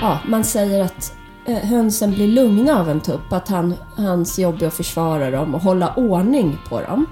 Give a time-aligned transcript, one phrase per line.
[0.00, 1.12] ja, man säger att
[1.46, 3.32] eh, hönsen blir lugna av en tupp.
[3.32, 7.06] Att han, hans jobb är att försvara dem och hålla ordning på dem.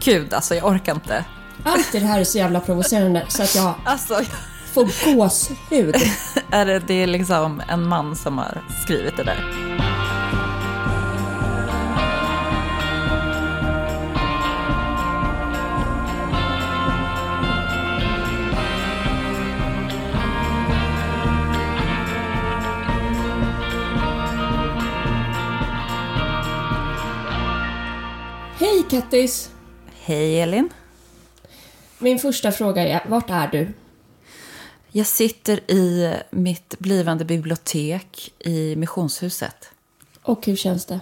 [0.00, 1.24] Gud, alltså jag orkar inte.
[1.64, 4.20] Allt det här är så jävla provocerande så att jag Alltså,
[4.72, 5.94] får gåshud.
[6.50, 9.44] är det, det är liksom en man som har skrivit det där.
[28.96, 29.50] Kattis!
[30.04, 30.68] Hej Elin.
[31.98, 33.72] Min första fråga är, vart är du?
[34.90, 39.70] Jag sitter i mitt blivande bibliotek i Missionshuset.
[40.22, 41.00] Och hur känns det?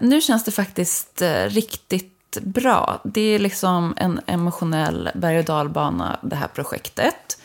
[0.00, 3.00] Nu känns det faktiskt eh, riktigt bra.
[3.04, 7.38] Det är liksom en emotionell berg och dalbana, det här projektet.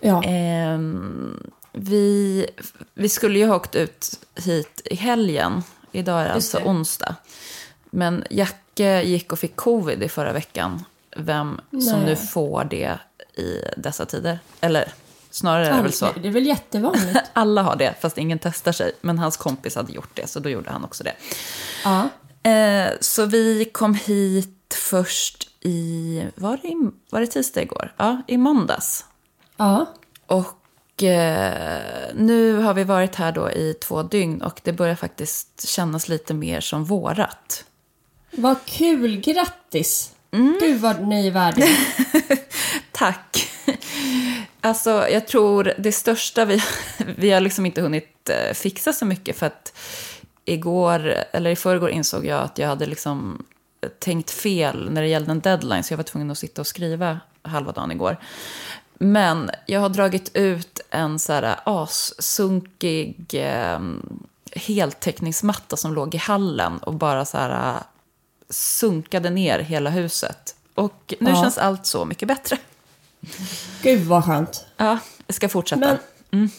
[0.00, 2.46] Ja, Ehm, vi,
[2.94, 5.62] vi skulle ju ha åkt ut hit i helgen.
[5.92, 6.64] Idag är det Just alltså det.
[6.64, 7.16] onsdag.
[7.90, 10.84] Men Jacke gick och fick covid i förra veckan.
[11.16, 12.04] Vem som Nej.
[12.04, 12.98] nu får det
[13.34, 14.38] i dessa tider.
[14.60, 14.92] Eller
[15.30, 16.08] snarare är det väl så.
[16.22, 17.18] Det är väl jättevanligt?
[17.32, 18.92] Alla har det, fast ingen testar sig.
[19.00, 21.14] Men hans kompis hade gjort det, så då gjorde han också det.
[21.84, 22.08] ja.
[22.50, 26.24] Eh, så vi kom hit först i...
[26.34, 27.94] Var det, i, var det tisdag igår?
[27.96, 29.04] Ja, i måndags.
[29.56, 29.86] Ja.
[30.26, 35.68] Och eh, nu har vi varit här då i två dygn och det börjar faktiskt
[35.68, 37.64] kännas lite mer som vårat.
[38.30, 39.16] Vad kul!
[39.16, 40.12] Grattis!
[40.32, 40.58] Mm.
[40.60, 41.66] Gud vad ni är värdiga.
[42.92, 43.50] Tack!
[44.60, 46.62] Alltså, jag tror det största vi...
[47.16, 49.78] Vi har liksom inte hunnit eh, fixa så mycket för att
[50.44, 53.44] igår, eller i förrgår insåg jag att jag hade liksom
[53.98, 57.20] tänkt fel när det gällde en deadline, så jag var tvungen att sitta och skriva
[57.42, 58.16] halva dagen igår.
[58.98, 63.80] Men jag har dragit ut en så här assunkig eh,
[64.52, 67.82] heltäckningsmatta som låg i hallen och bara så här eh,
[68.50, 70.54] sunkade ner hela huset.
[70.74, 71.42] Och nu Ja.
[71.42, 72.58] känns allt så mycket bättre.
[73.82, 74.66] Gud vad skönt.
[74.76, 75.98] Ja, jag ska fortsätta.
[76.30, 76.50] Men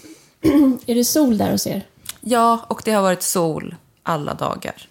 [0.86, 1.88] är det sol där hos er?
[2.22, 4.88] Ja, och det har varit sol alla dagar.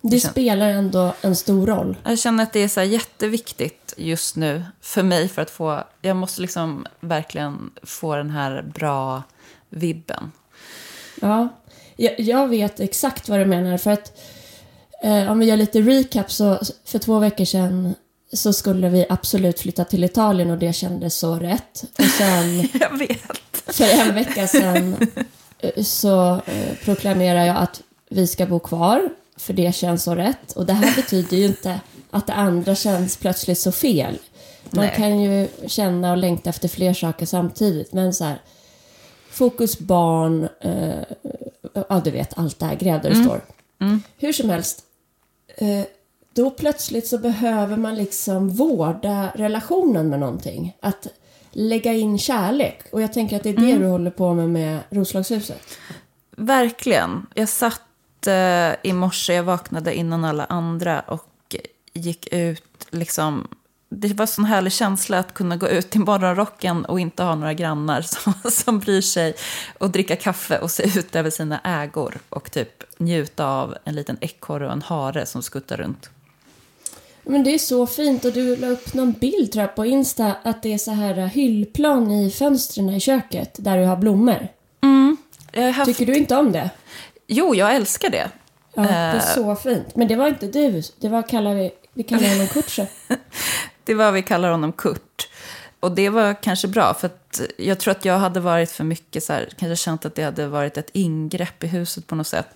[0.00, 1.96] Det spelar ändå en stor roll.
[2.04, 5.84] Jag känner att det är så jätteviktigt just nu för mig för att få...
[6.00, 9.22] Jag måste liksom verkligen få den här bra
[9.68, 10.32] vibben.
[11.20, 11.48] Ja,
[11.96, 13.78] jag, jag vet exakt vad du menar.
[13.78, 14.12] För att
[15.02, 17.94] eh, om vi gör lite recap så för två veckor sedan
[18.32, 21.84] så skulle vi absolut flytta till Italien och det kändes så rätt.
[21.98, 23.20] Och sen Jag vet.
[23.66, 24.96] för en vecka sedan
[25.58, 30.52] eh, så eh, proklamerar jag att vi ska bo kvar för det känns så rätt.
[30.52, 31.80] Och det här betyder ju inte
[32.10, 34.18] att det andra känns plötsligt så fel.
[34.70, 34.94] Man Nej.
[34.96, 37.92] kan ju känna och längta efter fler saker samtidigt.
[37.92, 38.38] Men så här,
[39.30, 41.02] fokus barn, eh,
[41.88, 43.40] ja du vet allt det här, gräv där det står.
[44.18, 44.82] Hur som helst,
[46.34, 50.76] då plötsligt så behöver man liksom vårda relationen med någonting.
[50.80, 51.06] Att
[51.50, 52.80] lägga in kärlek.
[52.92, 55.78] Och jag tänker att det är det du håller på med med Roslagshuset.
[56.36, 57.26] Verkligen.
[57.34, 61.56] Jag satt eh, i morse, jag vaknade innan alla andra och
[61.92, 63.48] gick ut liksom...
[63.94, 67.34] Det var en sån härlig känsla att kunna gå ut i morgonrocken och inte ha
[67.34, 69.34] några grannar som, som bryr sig
[69.78, 74.16] och dricka kaffe och se ut över sina ägor och typ njuta av en liten
[74.20, 76.10] ekorre och en hare som skuttar runt.
[77.24, 80.34] Men det är så fint och du la upp någon bild tror jag på Insta
[80.42, 84.48] att det är så här hyllplan i fönstren i köket där du har blommor.
[85.54, 85.86] Har haft...
[85.86, 86.70] Tycker du inte om det?
[87.26, 88.30] Jo, jag älskar det.
[88.74, 89.20] Ja, det är Eh.
[89.34, 89.96] så fint.
[89.96, 90.82] Men det var inte du.
[91.00, 92.86] Det var kallar vi, kallar honom Kurtse.
[93.84, 95.28] Det var vi kallar honom Kurt.
[95.80, 97.10] Och det var kanske bra, för
[97.56, 100.46] jag tror att jag hade varit för mycket så här, kanske känt att det hade
[100.46, 102.46] varit ett ingrepp i huset på något sätt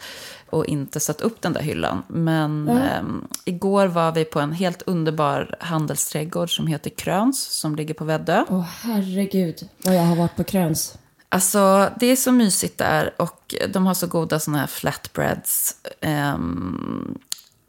[0.51, 2.03] och inte satt upp den där hyllan.
[2.09, 7.95] Men ehm, igår var vi på en helt underbar handelsträdgård som heter Kröns, som ligger
[7.95, 8.45] på Väddö.
[8.49, 10.99] Åh herregud vad jag har varit på Kröns.
[11.29, 15.77] Alltså, det är så mysigt där och de har så goda såna här flatbreads.
[16.01, 17.19] Ehm,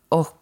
[0.09, 0.37] och eh,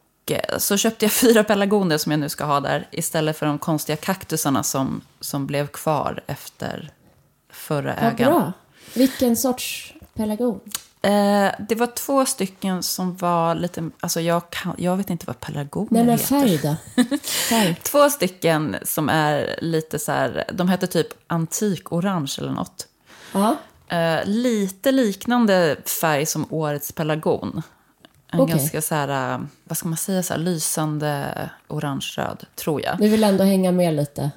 [0.58, 3.96] så köpte jag fyra pelargoner som jag nu ska ha där istället för de konstiga
[3.96, 6.90] kaktusarna som, som blev kvar efter
[7.50, 8.34] förra Vad ägaren.
[8.34, 8.54] bra.
[8.94, 10.60] Vilken sorts pelargon?
[11.02, 15.40] Eh, det var två stycken som var lite, alltså jag, kan, jag vet inte vad
[15.40, 16.76] pelargoner Nej men färg då?
[17.50, 17.76] Färg.
[17.84, 22.88] Två stycken som är lite så här, de hette typ antik-orange eller något.
[23.34, 23.56] Ja.
[23.88, 27.62] Eh, lite liknande färg som årets pelargon.
[28.36, 28.56] En Okej.
[28.56, 32.98] ganska så här, eh, vad ska man säga, så här, lysande orange-röd, tror jag.
[32.98, 34.32] Du vill ändå hänga med lite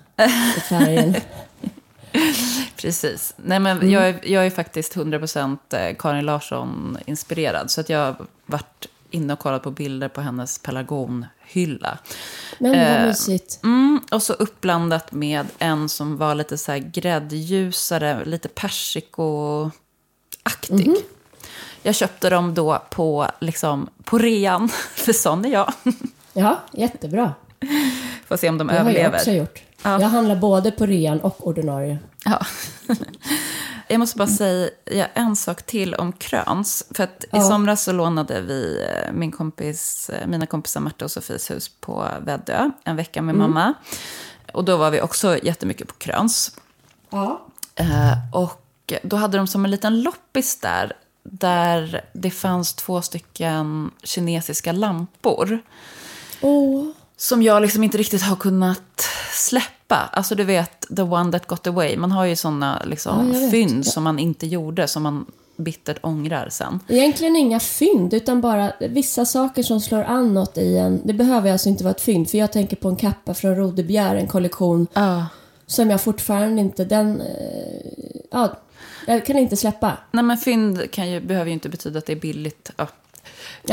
[0.56, 1.14] i färgen.
[2.76, 3.34] Precis.
[3.36, 7.70] Nej, men jag, är, jag är faktiskt 100% eh, Karin Larsson-inspirerad.
[7.70, 8.16] Så att jag har
[8.46, 11.98] varit inne och kollat på bilder på hennes pelargonhylla.
[12.58, 13.60] Men vad Eh, mysigt.
[13.64, 19.72] Mm, och så uppblandat med en som var lite så här gräddljusare, lite persikoaktig.
[21.82, 25.72] Jag köpte dem då på, liksom, på rean, för sån är jag.
[26.32, 27.34] Ja, jättebra.
[28.26, 29.16] Får se om de Det har jag överlever.
[29.18, 29.62] också gjort.
[29.82, 30.00] Ja.
[30.00, 31.98] Jag handlar både på rean och ordinarie.
[32.24, 32.40] Ja.
[33.90, 36.86] Jag måste bara säga en sak till om kröns.
[36.90, 37.40] För att i Ja.
[37.48, 42.08] somras så lånade vi eh, min kompis, eh, mina kompisar Märta och Sofies hus på
[42.20, 43.74] Väddö en vecka med mamma.
[44.52, 46.56] Och då var vi också jättemycket på kröns.
[47.10, 47.46] Ja.
[47.74, 50.92] Eh, och då hade de som en liten loppis där,
[51.30, 55.58] där det fanns två stycken kinesiska lampor.
[56.40, 56.84] Åh,
[57.16, 59.96] Som jag liksom inte riktigt har kunnat släppa.
[60.12, 61.96] Alltså du vet, the one that got away.
[61.96, 65.26] Man har ju sådana liksom, Ja, fynd som man inte gjorde, som man
[65.56, 66.80] bittert ångrar sen.
[66.88, 71.00] Egentligen inga fynd, utan bara vissa saker som slår an något i en.
[71.04, 74.14] Det behöver alltså inte vara ett fynd, för jag tänker på en kappa från Rodebjer,
[74.16, 75.26] en kollektion Ja.
[75.66, 78.56] som jag fortfarande inte, den, eh, ja,
[79.14, 79.96] jag kan inte släppa.
[80.10, 82.70] Nej men fynd kan ju, behöver ju inte betyda att det är billigt.
[82.76, 82.86] Ja.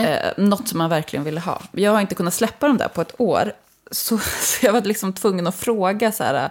[0.02, 1.62] Eh, något som man verkligen ville ha.
[1.72, 3.54] Jag har inte kunnat släppa dem där på ett år.
[3.92, 6.50] Så, så jag var liksom tvungen att fråga så här.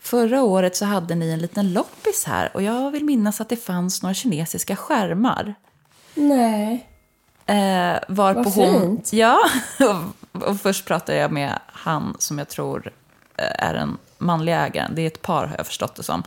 [0.00, 3.56] Förra året så hade ni en liten loppis här och jag vill minnas att det
[3.56, 5.54] fanns några kinesiska skärmar.
[6.14, 6.86] Nej.
[7.46, 8.80] Eh, varpå Vad hon...
[8.80, 9.12] fint.
[9.12, 9.38] Ja,
[10.32, 12.92] och, och först pratade jag med han som jag tror
[13.36, 14.94] eh, är den manliga ägaren.
[14.94, 16.22] Det är ett par har jag förstått det som.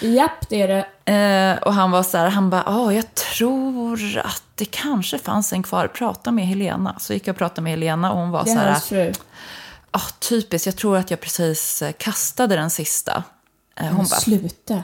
[0.00, 0.68] Japp, det är
[1.04, 1.12] det.
[1.12, 5.52] Eh, och han var så här, han bara, ja, jag tror att det kanske fanns
[5.52, 5.88] en kvar.
[5.88, 6.96] Prata med Helena.
[6.98, 8.84] Så gick jag och pratade med Helena och hon var Det så är här, hans
[8.88, 9.12] fru.
[9.90, 13.22] ah, typiskt, jag tror att jag precis eh, kastade den sista.
[13.76, 14.82] Eh, hon bara, Sluta.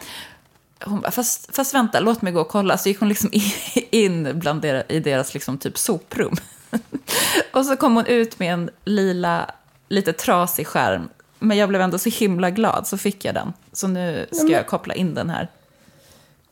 [0.84, 2.78] hon bara fast, fast vänta, låt mig gå och kolla.
[2.78, 3.30] Så gick hon liksom
[3.90, 6.36] in bland deras, i deras liksom typ soprum.
[7.52, 9.50] och så kom hon ut med en lila,
[9.88, 11.08] lite trasig skärm.
[11.42, 13.52] Men jag blev ändå så himla glad, så fick jag den.
[13.72, 15.48] Så nu ska jag koppla in den här.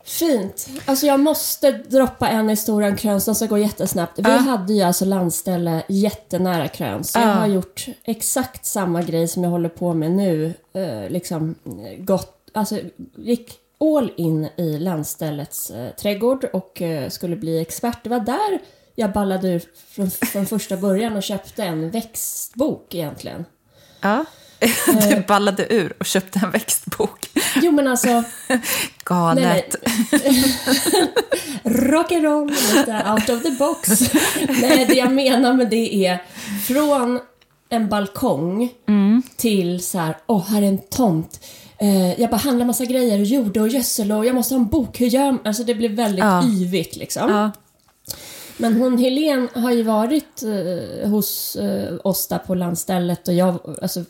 [0.04, 0.68] Fint.
[0.84, 4.18] Alltså jag måste droppa en historia om Kröns, den ska gå jättesnabbt.
[4.18, 4.36] Vi Ja.
[4.36, 7.12] hade ju alltså landställe jättenära Kröns.
[7.12, 7.32] Så Jag Ja.
[7.32, 10.54] har gjort exakt samma grej som jag håller på med nu.
[10.72, 12.78] Eh, liksom eh, gått, alltså
[13.16, 17.98] gick all in i landställets eh, trädgård och skulle bli expert.
[18.02, 18.58] Det var där
[18.94, 23.44] jag ballade ur från, från första början och köpte en växtbok egentligen.
[24.00, 24.24] Ja.
[25.10, 27.30] Du ballade ur och köpte en växtbok.
[27.62, 28.22] Jo men alltså,
[29.04, 29.74] Galet.
[31.64, 34.00] rock'n'roll, lite out of the box.
[34.60, 36.22] Nej, det jag menar med det är
[36.66, 37.20] från
[37.68, 38.70] en balkong
[39.36, 41.40] till så här, åh, här är en tomt.
[41.78, 45.00] Eh, jag bara handlar massa grejer, jord och gödsel och jag måste ha en bok.
[45.00, 45.38] Hur gör man?
[45.44, 46.44] Alltså det blev väldigt Ja.
[46.44, 47.30] yvigt liksom.
[47.30, 47.50] Ja.
[48.56, 53.76] Men hon Helen har ju varit eh, hos eh, oss där på landstället och jag,
[53.82, 54.04] alltså,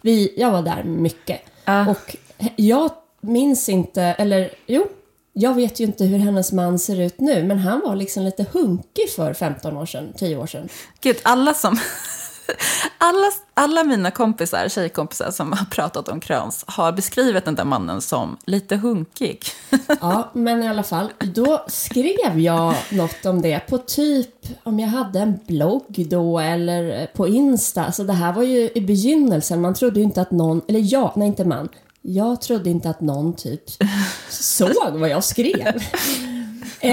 [0.00, 1.40] vi, jag var där mycket.
[1.64, 1.90] Ja.
[1.90, 2.16] Och
[2.56, 2.90] jag
[3.20, 4.86] minns inte, eller jo,
[5.32, 8.46] jag vet ju inte hur hennes man ser ut nu, men han var liksom lite
[8.52, 10.68] hunkig för 15 år sedan, 10 år sedan.
[11.00, 11.78] Gud, alla som...
[12.98, 18.00] Alla, alla mina kompisar, tjejkompisar som har pratat om Kröns har beskrivit den där mannen
[18.00, 19.44] som lite hunkig.
[20.00, 24.88] Ja, men i alla fall, då skrev jag något om det på typ, om jag
[24.88, 27.92] hade en blogg då eller på Insta.
[27.92, 31.12] Så det här var ju i begynnelsen, man trodde ju inte att någon, eller jag,
[31.16, 31.68] nej inte man.
[32.02, 33.62] Jag trodde inte att någon typ
[34.28, 35.82] såg vad jag skrev.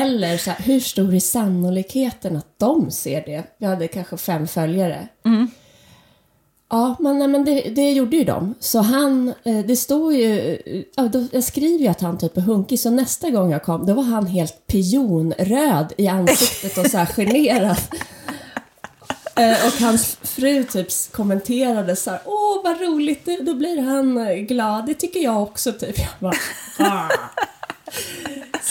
[0.02, 3.44] Eller så här, hur stor är sannolikheten att de ser det?
[3.58, 5.08] Jag hade kanske fem följare.
[6.70, 8.54] Ja, men, nej, men det, det gjorde ju de.
[8.60, 10.58] Så han, eh, det stod ju,
[10.96, 13.86] ja, då, jag skriver ju att han typ är hunkig, så nästa gång jag kom,
[13.86, 17.78] då var han helt pionröd i ansiktet och så här generad.
[19.36, 24.34] Eh, Och hans fru typ kommenterade så här, åh vad roligt, då blir han eh,
[24.36, 25.98] glad, det tycker jag också typ.
[25.98, 26.34] Jag bara,
[26.80, 27.08] ah.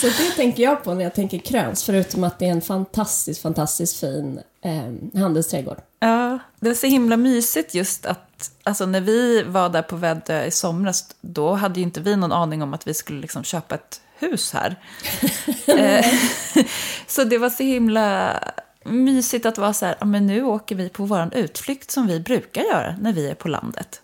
[0.03, 3.43] Så det tänker jag på när jag tänker kröns, förutom att det är en fantastiskt,
[3.43, 5.79] fantastiskt fin eh, handelsträdgård.
[6.01, 10.45] Ja, det är så himla mysigt just att alltså när vi var där på Väddö
[10.45, 13.75] i somras, då hade ju inte vi någon aning om att vi skulle liksom köpa
[13.75, 14.77] ett hus här.
[15.79, 16.07] Eh,
[17.07, 18.39] så det var så himla
[18.85, 22.63] mysigt att vara så här, men nu åker vi på vår utflykt som vi brukar
[22.63, 24.02] göra när vi är på landet.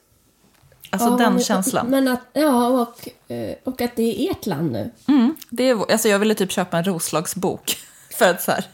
[0.91, 1.87] Alltså Ja, den men- känslan.
[1.87, 4.91] Men att, ja, och, eh, och att det är ert land nu.
[5.09, 7.77] Mm, det är, alltså jag ville typ köpa en Roslagsbok.
[8.19, 8.65] För att så här,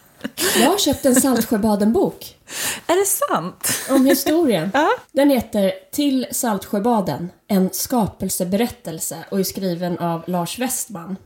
[0.61, 2.37] Jag har köpt en Saltsjöbaden-bok
[2.87, 3.69] Är det sant?
[3.91, 4.71] om historien.
[4.75, 4.89] Ja.
[5.13, 11.17] Den heter Till Saltsjöbaden, en skapelseberättelse och är skriven av Lars Westman.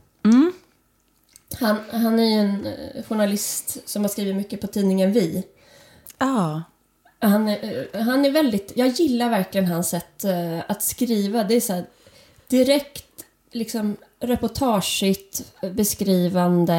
[1.59, 5.43] Han, han är ju en eh, journalist som har skrivit mycket på tidningen Vi.
[6.17, 6.63] Ja.
[7.19, 11.43] Han, är- eh, han är väldigt, jag gillar verkligen hans sätt eh, att skriva.
[11.43, 11.85] Det är så här
[12.47, 13.05] direkt,
[13.51, 16.73] liksom reportageigt, eh, beskrivande.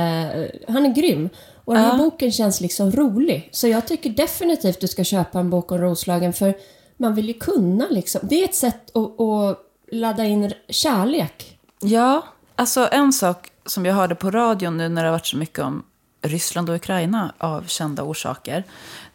[0.68, 1.28] Han är grym.
[1.64, 1.98] Och den här Ja.
[1.98, 3.48] boken känns liksom rolig.
[3.52, 6.54] Så jag tycker definitivt du ska köpa en bok om Roslagen för
[6.96, 8.20] man vill ju kunna liksom.
[8.24, 9.58] Det är ett sätt att, att
[9.92, 11.58] ladda in kärlek.
[11.80, 12.24] Ja,
[12.56, 15.58] alltså en sak som jag hörde på radion nu när det har varit så mycket
[15.58, 15.82] om
[16.22, 18.64] Ryssland och Ukraina av kända orsaker.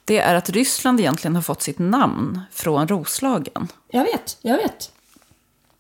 [0.06, 3.68] Det är att Ryssland egentligen har fått sitt namn från Roslagen.
[3.88, 4.92] Jag vet, jag vet.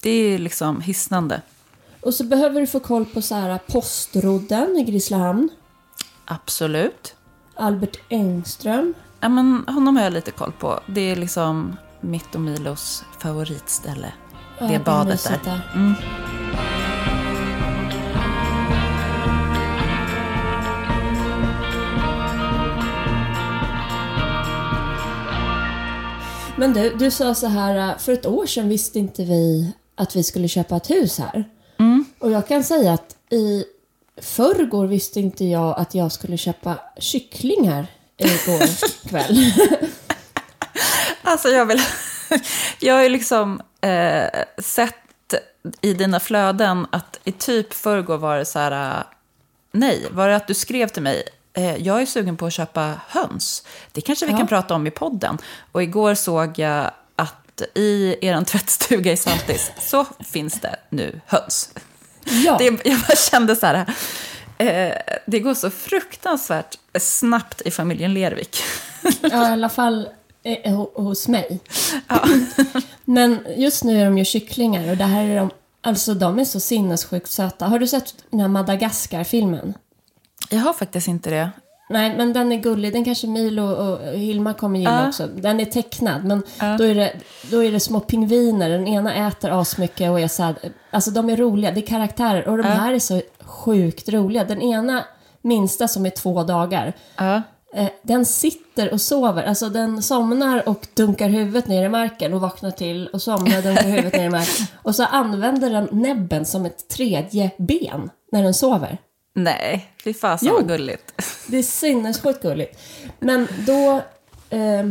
[0.02, 1.42] Det är liksom hisnande.
[2.02, 5.50] Och så behöver du få koll på så här postrodden i Grisslehamn.
[6.26, 7.16] Absolut.
[7.56, 8.94] Albert Engström.
[9.20, 10.80] Ja, men honom har jag lite koll på.
[10.88, 14.14] Det är liksom mitt och Milos favoritställe.
[14.60, 15.72] Ja, det badet där.
[15.76, 15.94] Mm.
[26.58, 30.16] Men du, du sa så här, äh, för ett år sedan visste inte vi att
[30.16, 31.44] vi skulle köpa ett hus här.
[32.20, 33.66] Och jag kan säga att i
[34.22, 38.68] förrgår visste inte jag att jag skulle köpa kycklingar igår
[39.10, 39.52] kväll.
[41.22, 41.82] Alltså jag vill...
[42.80, 44.96] Jag har ju liksom eh, sett
[45.82, 48.98] i dina flöden att i typ förrgår var det så här...
[49.00, 49.04] eh,
[49.72, 51.24] Nej, var det att du skrev till mig?
[51.56, 53.64] Eh, jag är sugen på att köpa höns.
[53.92, 54.38] Det kanske vi Ja.
[54.38, 55.38] kan prata om i podden.
[55.72, 61.70] Och igår såg jag att i er tvättstuga i Saltis så finns det nu höns.
[62.46, 63.86] ja, Det, jag bara kände så här...
[64.58, 64.94] Eh,
[65.26, 68.58] det går så fruktansvärt snabbt i familjen Lervik.
[69.22, 70.10] ja, i alla fall
[70.44, 71.60] eh, ho- hos mig.
[73.06, 75.50] Men just nu är de ju kycklingar och det här är de,
[75.82, 77.66] alltså de är så sinnessjukt söta.
[77.66, 79.74] Har du sett den här Madagaskar-filmen?
[80.50, 81.50] Jag har faktiskt inte det.
[81.90, 82.94] Nej, men den är gullig.
[82.94, 85.08] Den kanske Milo och Hilma kommer gilla Ja.
[85.08, 85.28] också.
[85.28, 86.44] Den är tecknad, men
[86.78, 87.14] då, är det,
[87.52, 88.70] då är det små pingviner.
[88.70, 90.56] Den ena äter asmycket och är så här,
[90.92, 92.48] Alltså de är roliga, det är karaktärer.
[92.48, 94.44] Och de här är så sjukt roliga.
[94.44, 95.04] Den ena
[95.42, 96.94] minsta som är två dagar,
[97.76, 99.44] eh, den sitter och sover.
[99.44, 103.64] Alltså den somnar och dunkar huvudet ner i marken och vaknar till och somnar och
[103.64, 104.66] dunkar huvudet ner i marken.
[104.82, 108.98] Och så använder den näbben som ett tredje ben när den sover.
[109.38, 111.14] Nej, fy fasen vad gulligt.
[111.48, 112.80] Det är sinnessjukt gulligt.
[113.20, 114.02] Men då,
[114.50, 114.90] eh,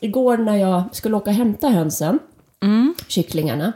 [0.00, 2.18] igår när jag skulle åka och hämta hönsen,
[3.08, 3.72] kycklingarna,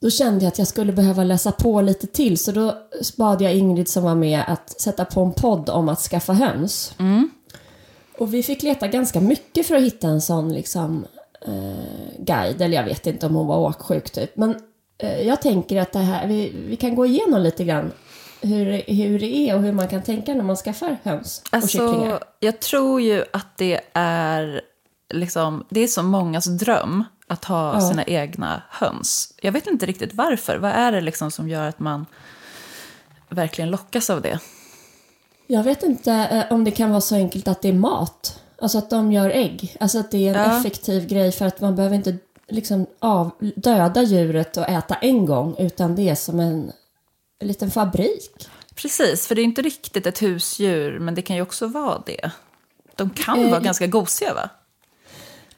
[0.00, 2.38] då kände jag att jag skulle behöva läsa på lite till.
[2.38, 2.78] Så då
[3.18, 6.94] bad jag Ingrid som var med att sätta på en podd om att skaffa höns.
[8.18, 11.06] Och vi fick leta ganska mycket för att hitta en sån liksom,
[11.46, 12.62] eh, guide.
[12.62, 14.36] Eller jag vet inte om hon var åksjuk typ.
[14.36, 14.56] Men
[14.98, 17.92] eh, jag tänker att det här, vi, vi kan gå igenom lite grann
[18.42, 21.68] hur, det- hur det är och hur man kan tänka när man skaffar höns och
[21.70, 22.12] kycklingar.
[22.12, 24.60] Alltså, jag tror ju att det är,
[25.14, 27.80] liksom, det är så mångas dröm att ha Ja.
[27.80, 29.34] sina egna höns.
[29.42, 30.56] Jag vet inte riktigt varför.
[30.56, 32.06] Vad är det liksom som gör att man
[33.28, 34.38] verkligen lockas av det?
[35.46, 38.40] Jag vet inte eh, om det kan vara så enkelt att det är mat.
[38.62, 39.76] Alltså att de gör ägg.
[39.80, 40.58] Alltså att det är en Ja.
[40.60, 42.16] effektiv grej för att man behöver inte
[42.48, 46.72] liksom av, döda djuret och äta en gång utan det är som en,
[47.42, 48.48] en liten fabrik.
[48.74, 52.30] Precis, för det är inte riktigt ett husdjur, men det kan ju också vara det.
[52.96, 54.50] De kan Eh, vara ganska gosiga, va?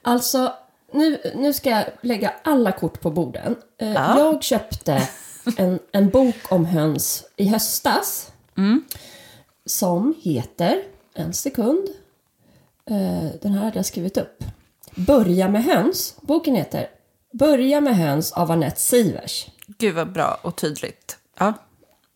[0.03, 0.53] Alltså,
[0.93, 3.57] nu, nu ska jag lägga alla kort på borden.
[3.81, 4.19] Eh, Ja.
[4.19, 5.09] Jag köpte
[5.57, 8.31] en, en bok om höns i höstas.
[9.67, 10.83] Som heter,
[11.15, 11.89] en sekund,
[12.91, 14.45] eh, den här hade jag skrivit upp.
[14.95, 16.17] Börja med höns.
[16.21, 16.89] Boken heter
[17.33, 19.47] Börja med höns av Anette Sivers.
[19.67, 21.19] Gud vad bra och tydligt.
[21.39, 21.53] Ja.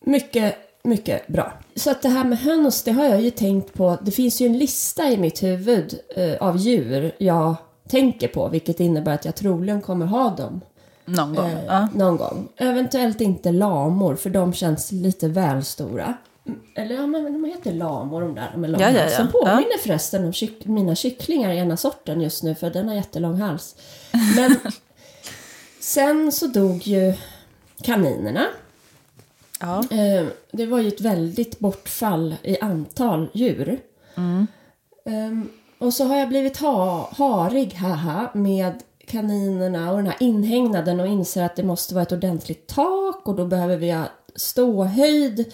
[0.04, 1.52] Mycket, mycket bra.
[1.76, 3.98] Så att det här med höns, det har jag ju tänkt på.
[4.02, 7.54] Det finns ju en lista i mitt huvud eh, av djur jag
[7.88, 10.60] tänker på, vilket innebär att jag troligen kommer ha dem
[11.04, 11.50] Någon gång.
[11.50, 11.88] eh, Ja.
[11.94, 12.48] någon gång.
[12.56, 16.14] Eventuellt inte lamor, för de känns lite väl stora.
[16.46, 19.08] Mm, Eller ja, men de heter lamor de där med lång Ja, ja, ja.
[19.10, 22.94] Som påminner förresten om kyck- mina kycklingar i ena sorten just nu, för den har
[22.94, 23.76] jättelång hals.
[24.36, 24.54] Men
[25.80, 27.14] sen så dog ju
[27.82, 28.46] kaninerna.
[29.60, 29.84] Ja.
[29.90, 33.80] Eh, det var ju ett väldigt bortfall i antal djur.
[35.04, 35.48] Ehm,
[35.78, 38.72] och så har jag blivit ha, harig, haha, med
[39.06, 43.34] kaninerna och den här inhägnaden och inser att det måste vara ett ordentligt tak och
[43.34, 45.52] då behöver vi ha ståhöjd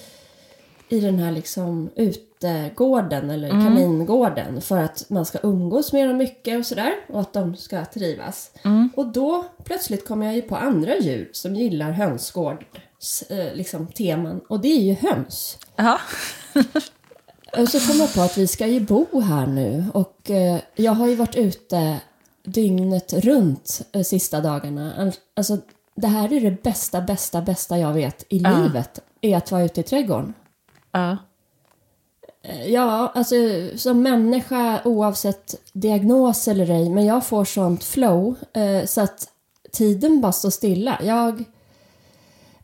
[0.88, 6.58] i den här liksom getgården eller kaningården för att man ska umgås med dem mycket
[6.58, 8.50] och sådär och att de ska trivas.
[8.96, 12.80] Och då plötsligt kommer jag ju på andra djur som gillar hönsgårds eh,
[13.54, 15.58] liksom, teman och det är ju höns.
[15.76, 15.98] Ja.
[17.68, 21.06] Så kom jag på att vi ska ju bo här nu och eh, jag har
[21.06, 22.00] ju varit ute
[22.44, 24.94] dygnet runt eh, sista dagarna.
[24.98, 25.58] Al- Alltså
[25.94, 28.58] det här är det bästa, bästa, bästa jag vet i Ja.
[28.58, 30.34] livet, är att vara ute i trädgården.
[30.92, 31.16] ja.
[32.42, 33.34] Eh, Ja, alltså
[33.76, 39.28] som människa oavsett diagnos eller ej, men jag får sånt flow eh, så att
[39.72, 40.98] tiden bara står stilla.
[41.02, 41.44] Jag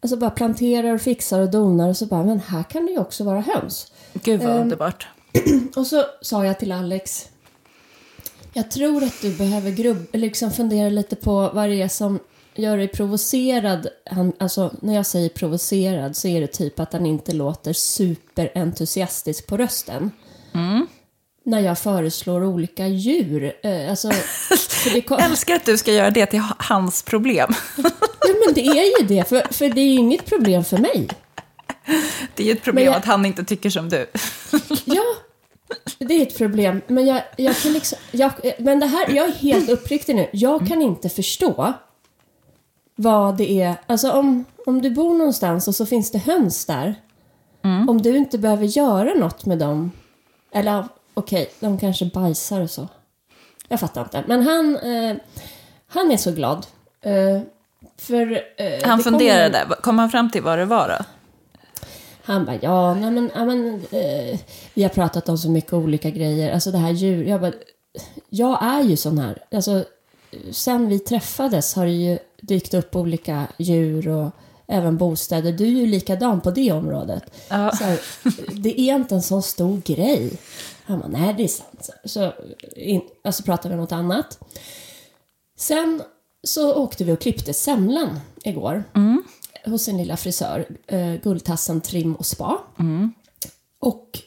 [0.01, 2.99] alltså bara planterar och fixar och donar och så bara, men här kan det ju
[2.99, 3.93] också vara höns.
[4.13, 5.09] Gud vad Ehm, underbart.
[5.77, 7.29] Och så sa jag till Alex,
[8.53, 12.19] jag tror att du behöver grubb, liksom fundera lite på vad det är som
[12.55, 13.89] gör dig provocerad.
[14.11, 19.47] Han, alltså, när jag säger provocerad så är det typ att han inte låter superentusiastisk
[19.47, 20.11] på rösten.
[21.45, 23.53] När jag föreslår olika djur.
[23.63, 24.09] Eh, alltså,
[25.07, 27.51] kom, Jag älskar att du ska göra det till hans problem.
[27.77, 31.09] ja, men det är ju det, för, för det är ju inget problem för mig.
[32.35, 34.07] Det är ju ett problem jag- att han inte tycker som du.
[34.85, 35.03] Ja,
[35.99, 36.81] det är ett problem.
[36.87, 37.99] Men jag, jag kan liksom...
[38.11, 40.29] Jag, men det här, jag är helt uppriktig nu.
[40.33, 41.73] Jag kan inte förstå
[42.97, 43.75] vad det är.
[43.87, 46.95] Alltså om, om du bor någonstans och så finns det höns där.
[47.89, 49.91] Om du inte behöver göra något med dem.
[50.55, 50.85] Eller
[51.21, 52.89] okej, de kanske bajsar och så.
[53.69, 54.25] Jag fattar inte.
[54.27, 55.17] Men han, eh,
[55.87, 56.67] han är så glad.
[57.01, 57.41] Eh,
[57.97, 61.05] för, eh, Han det kom funderade, kom han fram till vad det var då?
[62.23, 64.39] Han bara, ja, nej men, ja, men eh,
[64.75, 66.55] vi har pratat om så mycket olika grejer.
[66.55, 67.53] Alltså det här djur, jag bara,
[68.29, 69.45] jag är ju sån här.
[69.55, 69.85] Alltså,
[70.51, 74.31] sen vi träffades har det ju dykt upp olika djur och
[74.67, 75.53] även bostäder.
[75.53, 77.23] Du är ju likadan på det området.
[77.49, 77.57] Ja.
[77.57, 78.01] Här,
[78.53, 80.33] det är inte en sån stor grej.
[80.91, 81.91] Han bara, nej det är sant.
[82.05, 82.33] Så, så
[82.77, 84.39] in, alltså pratade vi om något annat.
[85.57, 86.03] Sen
[86.43, 88.85] så åkte vi och klippte semlan igår.
[89.65, 92.59] Hos en lilla frisör, eh, Guldtassen Trim och Spa.
[93.79, 94.19] Och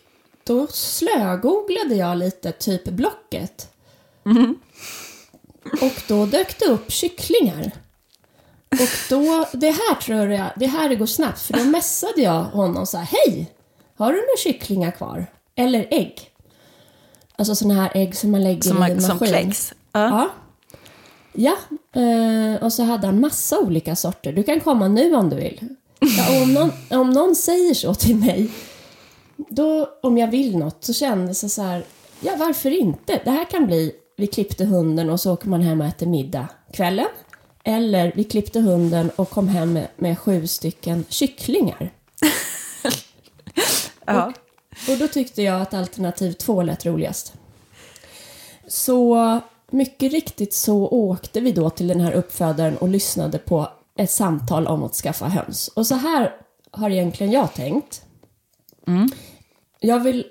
[0.43, 3.69] då slögooglade jag lite, typ Blocket.
[5.82, 7.71] Och då dök det upp kycklingar.
[8.71, 12.43] Och då, det här tror jag, det här det går snabbt, för då messade jag
[12.43, 13.52] honom så här, hej!
[13.95, 15.26] Har du några kycklingar kvar?
[15.56, 16.30] Eller ägg?
[17.36, 19.28] Alltså sådana här ägg som man lägger Som, i en som maskin.
[19.28, 19.74] kläcks?
[19.91, 20.00] Ja.
[20.10, 20.30] Ja.
[21.36, 21.56] Ja,
[22.02, 24.34] eh, och så hade han massa olika sorter.
[24.34, 25.67] Du kan komma nu om du vill.
[26.00, 28.52] Ja, om, någon, om någon säger så till mig,
[29.38, 31.86] då om jag vill något så kändes det så här,
[32.19, 33.22] ja varför inte?
[33.24, 36.48] Det här kan bli, vi klippte hunden och så åker man hem och äter middag
[36.74, 37.08] kvällen.
[37.63, 41.91] Eller vi klippte hunden och kom hem med, med sju stycken kycklingar.
[44.06, 44.34] Ja.
[44.90, 47.34] Och då tyckte jag att alternativ två lät roligast.
[48.68, 49.40] Så
[49.72, 54.68] mycket riktigt så åkte vi då till den här uppfödaren och lyssnade på ett samtal
[54.68, 55.68] om att skaffa höns.
[55.68, 56.36] Och så här
[56.72, 58.06] har egentligen jag tänkt.
[59.80, 60.26] Jag vill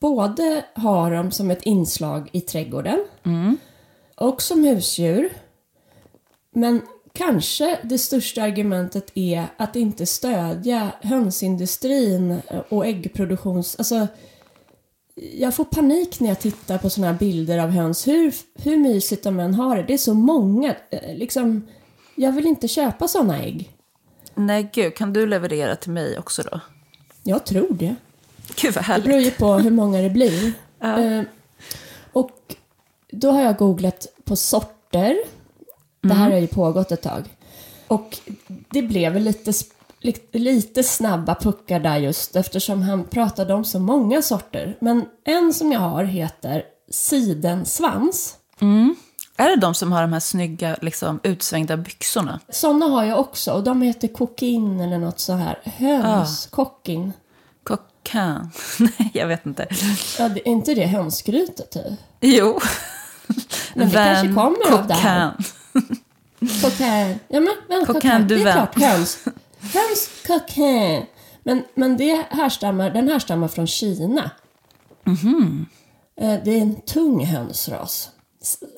[0.00, 3.04] både ha dem som ett inslag i trädgården
[4.16, 5.32] och som husdjur.
[6.50, 13.76] Men kanske det största argumentet är att inte stödja hönsindustrin och äggproduktions...
[13.78, 14.06] Alltså,
[15.14, 18.08] jag får panik när jag tittar på såna här bilder av höns.
[18.08, 19.82] Hur, hur mysigt de än har det.
[19.82, 20.74] Det är så många.
[20.90, 21.66] eh, Liksom,
[22.14, 23.70] jag vill inte köpa såna ägg.
[24.34, 26.60] Nej, gud, kan du leverera till mig också då?
[27.22, 27.94] Jag tror det.
[28.56, 29.26] Gud vad Det beror härligt.
[29.26, 30.52] ju på hur många det blir.
[30.78, 31.00] Ja.
[31.02, 31.22] Eh,
[32.12, 32.56] och
[33.10, 35.16] då har jag googlat på sorter.
[36.02, 37.24] Det här har ju pågått ett tag.
[37.88, 38.18] Och
[38.70, 39.52] det blev lite,
[40.32, 44.76] lite snabba puckar där just eftersom han pratade om så många sorter.
[44.80, 48.36] Men en som jag har heter sidensvans.
[49.36, 52.40] Är det de som har de här snygga, liksom, utsvängda byxorna?
[52.48, 55.58] Sådana har jag också och de heter kokin eller något så här.
[55.64, 57.12] Höns, kockin.
[57.64, 58.50] Coquin?
[58.78, 59.66] Nej, jag vet inte.
[60.18, 61.98] Ja, det, är inte det hönsgrytet typ?
[62.20, 62.60] Jo.
[63.74, 65.32] Men det kanske kommer av det här.
[66.62, 67.18] Coquin.
[67.28, 69.18] Ja, men, men Coquin du Det är klart höns.
[69.60, 71.02] Höns coquin.
[71.44, 74.30] Men, men det härstammar, den härstammar från Kina.
[75.04, 75.66] Mhm.
[76.20, 78.10] Eh, Det är en tung hönsras.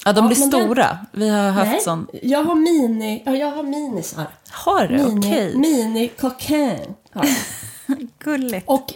[0.05, 0.99] Ja, de blir den- stora.
[1.13, 2.07] Vi har haft Nej, sån.
[2.23, 4.27] jag har mini, ja, jag har minisar.
[4.51, 4.97] Har du?
[4.97, 5.57] Mini, Okej.
[5.57, 6.95] mini coquin.
[8.19, 8.69] Gulligt.
[8.69, 8.95] Och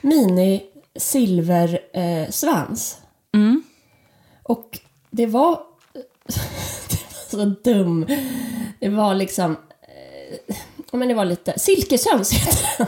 [0.00, 0.62] mini
[0.96, 1.80] silversvans.
[1.94, 2.98] Eh, svans.
[3.34, 3.62] Mm.
[4.42, 4.78] Och
[5.10, 5.60] det var...
[7.36, 8.06] det var så dum.
[8.80, 9.50] Det var liksom...
[9.82, 10.56] eh,
[10.92, 12.86] ja, men det var lite, silkeshöns heter den.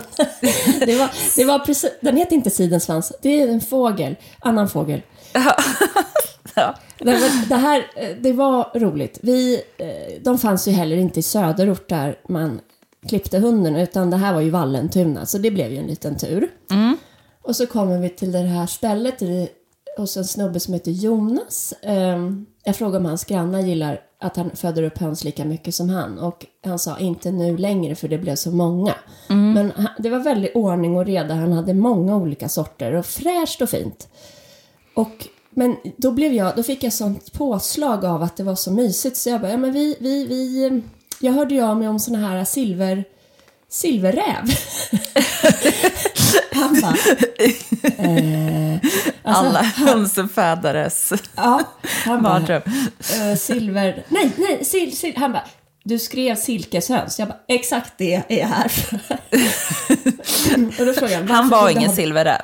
[0.86, 5.02] det var, det var precis, den heter inte sidensvans, det är en fågel, annan fågel.
[6.58, 6.74] Ja.
[6.98, 9.18] Det, det här, eh, det var roligt.
[9.22, 12.60] Vi, eh, de fanns ju heller inte i söderort där man
[13.08, 16.48] klippte hunden, utan det här var ju Vallentuna, så det blev ju en liten tur.
[17.42, 19.48] Och så kommer vi till det här stället i,
[19.96, 21.74] hos en snubbe som heter Jonas.
[21.82, 25.88] Ehm, jag frågade om hans grannar gillar att han föder upp höns lika mycket som
[25.88, 26.18] han.
[26.18, 28.94] Och han sa inte nu längre för det blev så många.
[29.28, 31.34] Men han, det var väldigt ordning och reda.
[31.34, 34.08] Han hade många olika sorter och fräscht och fint.
[34.94, 38.72] Och, men då, blev jag, då fick jag sånt påslag av att det var så
[38.72, 40.82] mysigt så jag bara, ja men vi, vi, vi
[41.20, 43.04] jag hörde ju av mig om såna här silver,
[43.68, 44.44] silverräv.
[46.56, 46.96] Han bara,
[47.98, 48.74] eh,
[49.22, 51.60] alltså, Alla hönsenfädares ja,
[52.04, 52.62] han mardröm.
[52.98, 55.44] eh, silver, nej, nej, sil, sil, han bara,
[55.84, 57.18] du skrev silkeshöns.
[57.18, 58.98] Jag bara, exakt det är jag här för.
[60.80, 62.40] Och då frågade Han var ingen ha- silverräv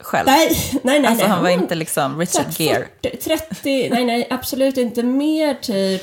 [0.00, 0.26] själv.
[0.26, 0.48] Nej,
[0.84, 1.06] nej, nej.
[1.06, 1.34] alltså nej.
[1.34, 2.84] han var inte liksom Richard Gere.
[3.02, 6.02] 40, 30, nej, nej, absolut inte mer typ,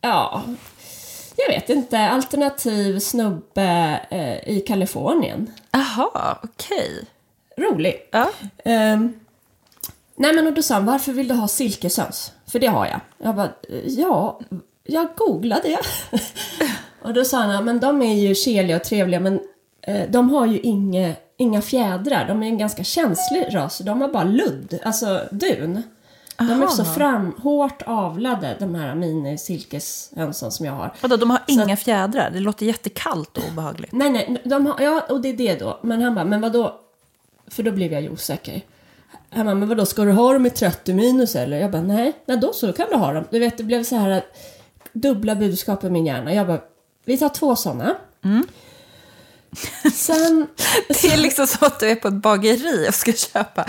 [0.00, 0.42] ja,
[1.36, 5.50] jag vet inte, alternativ snubbe eh, i Kalifornien.
[5.78, 7.04] Jaha, okej.
[7.56, 8.08] Rolig.
[8.10, 8.30] Ja.
[8.64, 9.12] Ehm,
[10.16, 12.32] nej men och då sa han, varför vill du ha silkeshöns?
[12.46, 13.00] För det har jag.
[13.18, 13.52] Jag bara,
[13.84, 14.40] ja,
[14.84, 15.80] jag googlade jag.
[17.02, 19.40] och då sa han, men de är ju keliga och trevliga men
[19.82, 22.28] eh, de har ju inga, inga fjädrar.
[22.28, 23.78] De är en ganska känslig ras.
[23.78, 25.82] De har bara ludd, alltså dun.
[26.38, 30.94] De är så fram, hårt avlade, de här mini-silkeshönsen som jag har.
[31.00, 32.30] Vadå, de har inga fjädrar?
[32.30, 33.92] Det låter jättekallt och obehagligt.
[33.92, 35.80] Nej, nej, de har, ja, och det är det då.
[35.82, 36.80] Men han bara, men vad då?
[37.50, 38.62] För då blev jag ju osäker.
[39.30, 41.60] Han bara, men vadå, ska du ha dem i 30 minus eller?
[41.60, 43.24] Jag bara, nej, nej då så, då kan du ha dem.
[43.30, 44.24] Du vet, det blev så här att
[44.92, 46.34] dubbla budskap i min hjärna.
[46.34, 46.60] Jag bara,
[47.04, 47.96] vi tar två sådana.
[49.94, 50.46] Sen,
[50.88, 53.66] Det är liksom som att du är på ett bageri och ska köpa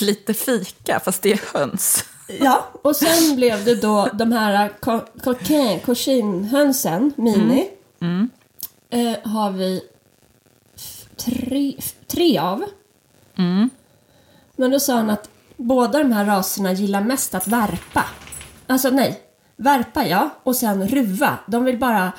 [0.00, 2.04] lite fika, fast det är höns.
[2.40, 4.70] Ja, och sen blev det då de här
[5.80, 7.70] cochinhönsen, mini.
[8.90, 9.82] Eh, har vi
[11.16, 12.64] tre, tre av.
[14.56, 18.04] Men då sa han att båda de här raserna gillar mest att värpa.
[18.66, 19.20] Alltså nej,
[19.56, 21.38] värpa ja, och sen ruva.
[21.46, 22.12] De vill bara...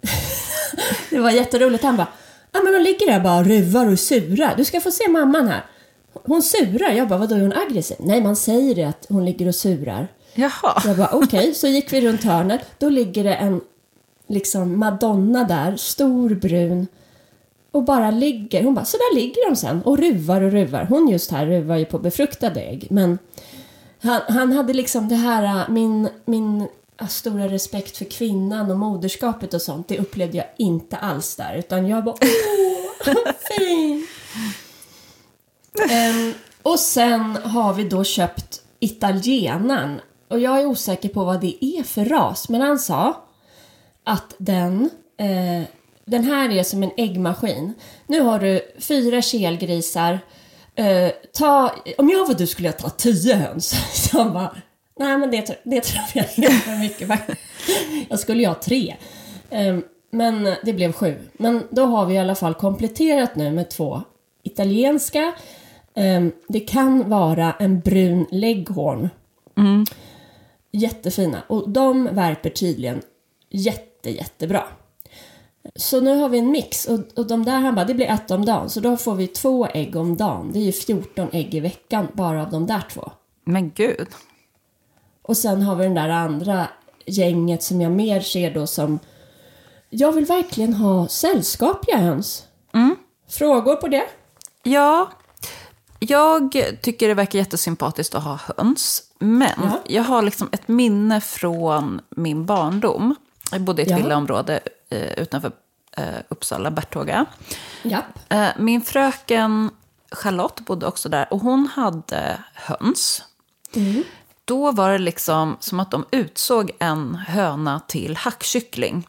[1.10, 1.84] det var jätteroligt.
[1.84, 2.08] Han bara,
[2.52, 4.54] ja men de ligger där bara och ruvar och surar.
[4.56, 5.64] Du ska få se mamman här.
[6.12, 6.90] Hon surar.
[6.90, 7.96] Jag bara, vadå är hon aggressiv?
[8.00, 10.08] Nej, man säger det att hon ligger och surar.
[10.34, 10.82] Jaha.
[10.84, 12.60] Jag bara okej, så gick vi runt hörnet.
[12.78, 13.60] Då ligger det en
[14.26, 16.86] liksom Madonna där, stor brun.
[17.70, 20.84] Och bara ligger, hon bara, så där ligger de sen och ruvar och ruvar.
[20.84, 22.86] Hon just här ruvar ju på befruktade ägg.
[22.90, 23.18] Men
[24.02, 26.68] han, han hade liksom det här, äh, min, min
[27.00, 31.56] äh, stora respekt för kvinnan och moderskapet och sånt, det upplevde jag inte alls där.
[31.56, 34.08] Utan jag bara, åh, vad fint
[35.80, 40.00] um, och sen har vi då köpt italienaren.
[40.28, 42.48] Och jag är osäker på vad det är för ras.
[42.48, 43.24] Men han sa
[44.04, 45.68] att den, eh,
[46.04, 47.74] den här är som en äggmaskin.
[48.06, 50.18] Nu har du fyra kelgrisar.
[50.74, 53.74] Eh, ta, om jag var du skulle jag ta tio höns.
[54.10, 54.56] Så han bara,
[54.98, 57.38] nej men det, det tror jag är för mycket.
[58.08, 58.96] Jag skulle ju ha tre.
[59.50, 59.78] Eh,
[60.10, 61.18] men det blev sju.
[61.32, 64.02] Men då har vi i alla fall kompletterat nu med två
[64.42, 65.32] italienska.
[65.94, 69.08] Eh, det kan vara en brun leghorn.
[70.72, 71.42] Jättefina.
[71.48, 73.02] Och de värper tydligen
[73.50, 74.64] jätte, jättebra.
[75.76, 78.30] Så nu har vi en mix och, och de där han bara, det blir ett
[78.30, 78.70] om dagen.
[78.70, 80.50] Så då får vi två ägg om dagen.
[80.52, 83.10] Det är ju 14 ägg i veckan bara av de där två.
[83.44, 84.08] Men gud.
[85.22, 86.68] Och sen har vi den där andra
[87.06, 88.98] gänget som jag mer ser då som
[89.90, 92.44] jag vill verkligen ha sällskapliga höns.
[93.28, 94.04] Frågor på det?
[94.62, 95.10] Ja,
[96.08, 99.02] jag tycker det verkar jättesympatiskt att ha höns.
[99.18, 99.78] Men Ja.
[99.86, 103.14] jag har liksom ett minne från min barndom.
[103.52, 103.96] Jag bodde i ett Ja.
[103.96, 104.60] villaområde
[104.90, 105.52] eh, utanför
[105.96, 107.26] eh, Uppsala, Bertåga.
[107.82, 108.04] Japp.
[108.28, 109.70] Eh, min fröken
[110.12, 113.22] Charlotte bodde också där och hon hade höns.
[114.44, 119.08] Då var det liksom som att de utsåg en höna till hackkyckling.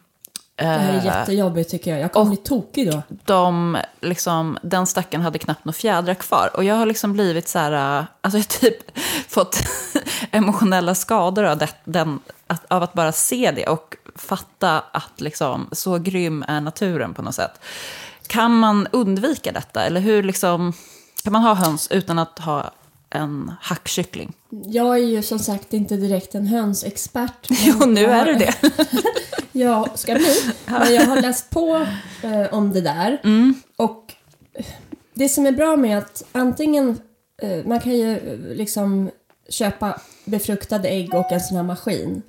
[0.56, 2.00] Det här är Eh, jättejobbigt tycker jag.
[2.00, 3.02] Jag kommer bli tokig då.
[3.08, 6.50] de, liksom, den stackaren hade knappt några fjädrar kvar.
[6.54, 9.60] Och jag har liksom blivit så här, äh, alltså jag har typ fått
[10.32, 15.68] emotionella skador av, det, den, att, av att bara se det och fatta att liksom,
[15.72, 17.60] så grym är naturen på något sätt.
[18.28, 19.84] Kan man undvika detta?
[19.84, 20.74] Eller hur liksom,
[21.24, 22.72] kan man ha höns utan att ha
[23.10, 24.34] en hackkyckling?
[24.50, 27.50] Jag är ju som sagt inte direkt en hönsexpert.
[27.50, 28.56] men Jo, nu är du det.
[29.54, 30.54] Ja, ska bli.
[30.66, 31.86] Men jag har läst på
[32.24, 33.22] eh, om det där.
[33.76, 34.13] Och
[34.54, 34.66] eh,
[35.13, 37.00] det som är bra med att antingen,
[37.42, 39.12] eh, man kan ju eh, liksom
[39.50, 42.22] köpa befruktade ägg och en sån här maskin.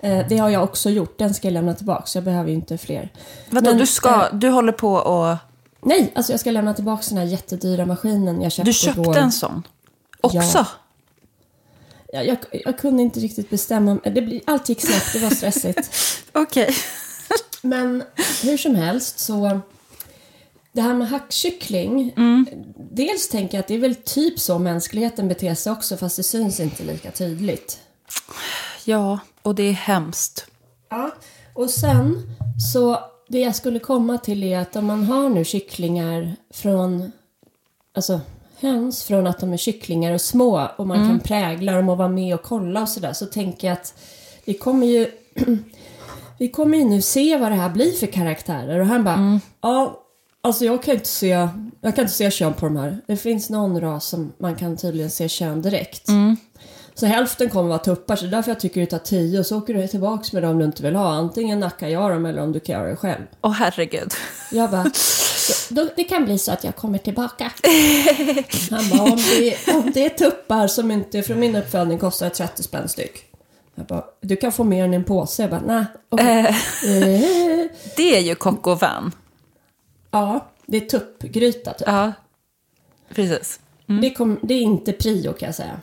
[0.00, 2.54] Eh, det har jag också gjort, den ska jag lämna tillbaka, så jag behöver ju
[2.54, 3.12] inte fler.
[3.50, 5.36] Vadå, Men, du, ska, eh, du håller på och...
[5.82, 9.16] Nej, alltså jag ska lämna tillbaka den här jättedyra maskinen jag köpte Du köpte igår.
[9.16, 9.62] en sån?
[10.20, 10.58] Också?
[10.58, 10.66] Ja.
[12.12, 14.12] Jag, jag, jag kunde inte riktigt bestämma mig.
[14.12, 15.90] Det blir, allt gick snabbt, det var stressigt.
[16.32, 16.74] Okej.
[17.62, 18.02] Men
[18.42, 19.60] hur som helst så...
[20.72, 22.14] Det här med hackkyckling.
[22.76, 26.22] Dels tänker jag att det är väl typ så mänskligheten beter sig också fast det
[26.22, 27.78] syns inte lika tydligt.
[28.84, 30.46] Ja, och det är hemskt.
[30.88, 31.10] Ja,
[31.54, 32.36] och sen
[32.72, 37.12] så det jag skulle komma till är att om man har nu kycklingar från,
[37.94, 38.20] alltså
[38.60, 42.08] höns från att de är kycklingar och små och man kan prägla dem och vara
[42.08, 43.94] med och kolla och sådär så tänker jag att
[44.44, 45.06] vi kommer ju
[46.38, 49.96] vi kommer ju nu se vad det här blir för karaktärer och han bara ja
[50.42, 51.28] Alltså jag kan inte se,
[51.80, 53.00] jag kan inte se kön på de här.
[53.06, 56.08] Det finns någon ras som man kan tydligen se kön direkt.
[56.94, 59.74] Så hälften kommer vara tuppar, så därför jag tycker det tar tio och så åker
[59.74, 61.08] du tillbaks med dem du inte vill ha.
[61.12, 63.22] Antingen nackar jag dem eller om du kan göra det själv.
[63.42, 64.12] Åh herregud.
[64.52, 64.84] Jag bara,
[65.74, 67.52] då, det kan bli så att jag kommer tillbaka.
[68.70, 72.62] Han bara, om det, om det är tuppar som inte från min uppfödning kostar 30
[72.62, 73.24] spänn styck.
[73.74, 75.42] Jag bara, du kan få mer än en påse.
[75.42, 75.84] Jag bara, nej.
[76.20, 76.54] Eh,
[77.96, 79.12] Det är ju coq au vin.
[80.10, 81.88] ja, det är tuppgryta typ.
[81.88, 82.12] Ja,
[83.14, 83.60] precis.
[83.86, 85.80] Det, kom, det är inte prio kan jag säga.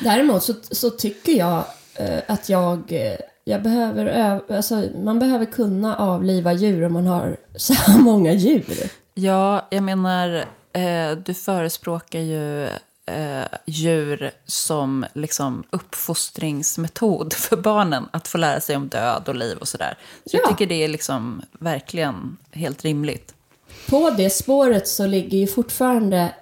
[0.00, 5.96] Däremot så, så tycker jag eh, att jag, eh, jag behöver, alltså, man behöver kunna
[5.96, 8.90] avliva djur om man har så här många djur.
[9.14, 12.64] Ja, jag menar, eh, du förespråkar ju
[13.06, 18.08] eh, djur som liksom uppfostringsmetod för barnen.
[18.10, 19.98] Att få lära sig om död och liv och sådär.
[20.26, 20.48] Så jag Ja.
[20.48, 23.34] tycker det är liksom verkligen helt rimligt.
[23.90, 26.34] På det spåret så ligger ju fortfarande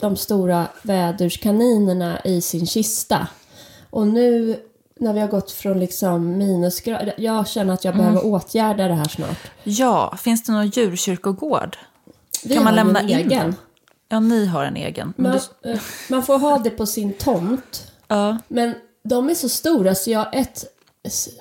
[0.00, 3.26] de stora väderskaninerna i sin kista.
[3.90, 4.60] Och nu
[5.00, 9.08] när vi har gått från liksom minusgrader, jag känner att jag behöver åtgärda det här
[9.08, 9.38] snart.
[9.64, 11.76] Ja, finns det någon djurkyrkogård?
[12.44, 13.54] Vi kan man lämna in egen.
[14.08, 15.12] Ja, ni har en egen.
[15.16, 17.92] Men Man, du, eh, man får ha det på sin tomt.
[18.08, 18.38] ja.
[18.48, 20.64] Men de är så stora så jag ett,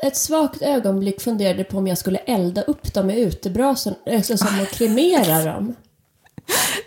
[0.04, 4.60] ett svagt ögonblick funderade på om jag skulle elda upp dem i utebrasen, alltså som
[4.62, 5.76] att kremera dem.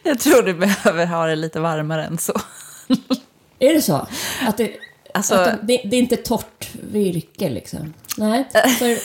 [0.02, 2.32] Jag tror du behöver ha det lite varmare än så.
[3.58, 4.06] Är det så?
[4.46, 4.70] Att det,
[5.14, 7.94] Alltså- de, det, det är inte torrt virke liksom?
[8.16, 8.48] Nej,
[8.78, 8.98] för,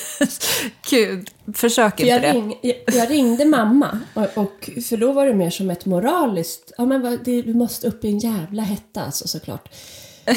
[0.90, 2.32] Gud, försök för inte jag, det.
[2.40, 6.72] ring, jag, jag ringde mamma och, och för då var det mer som ett moraliskt,
[6.78, 9.70] ja men vad- det, du måste upp i en jävla hetta alltså såklart.
[10.26, 10.36] Eh,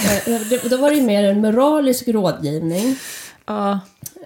[0.51, 2.97] det, då var det mer en moralisk rådgivning.
[3.47, 3.81] Ja.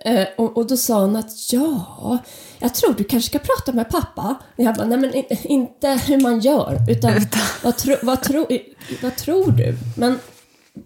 [0.04, 2.18] Eh, och, och då sa hon att ja,
[2.58, 4.34] jag tror du kanske ska prata med pappa.
[4.56, 7.12] Jag bara, nej men in, inte hur man gör, utan,
[7.62, 8.46] Vad, tro, vad, tro,
[9.02, 9.76] vad tror du?
[9.96, 10.18] Men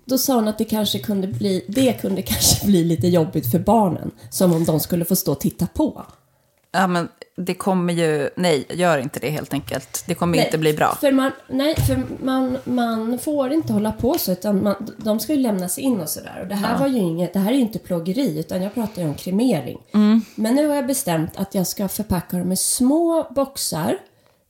[0.04, 3.58] då sa hon att det kanske kunde bli, det kunde kanske bli lite jobbigt för
[3.58, 4.10] barnen.
[4.30, 6.02] Som om de skulle få stå och titta på.
[6.72, 8.30] ja, men det kommer ju...
[8.36, 10.04] Nej, gör inte det helt enkelt.
[10.06, 10.96] Det kommer Nej, inte bli bra.
[11.00, 15.32] För man, nej, för man, man får inte hålla på så, utan man, de ska
[15.34, 16.38] ju lämnas in och sådär.
[16.42, 19.02] Och det här var ju inget, det här är ju inte plågeri, utan jag pratar
[19.02, 19.78] ju om kremering.
[20.34, 23.98] Men nu har jag bestämt att jag ska förpacka dem i små boxar.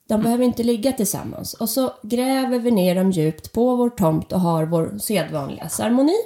[0.08, 1.54] De behöver inte ligga tillsammans.
[1.54, 6.16] Och så gräver vi ner dem djupt på vår tomt och har vår sedvanliga ceremoni.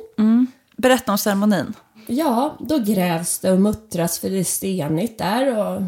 [0.77, 1.75] Berätta om ceremonin.
[2.07, 5.83] Ja, då grävs det och muttras för det är stenigt där och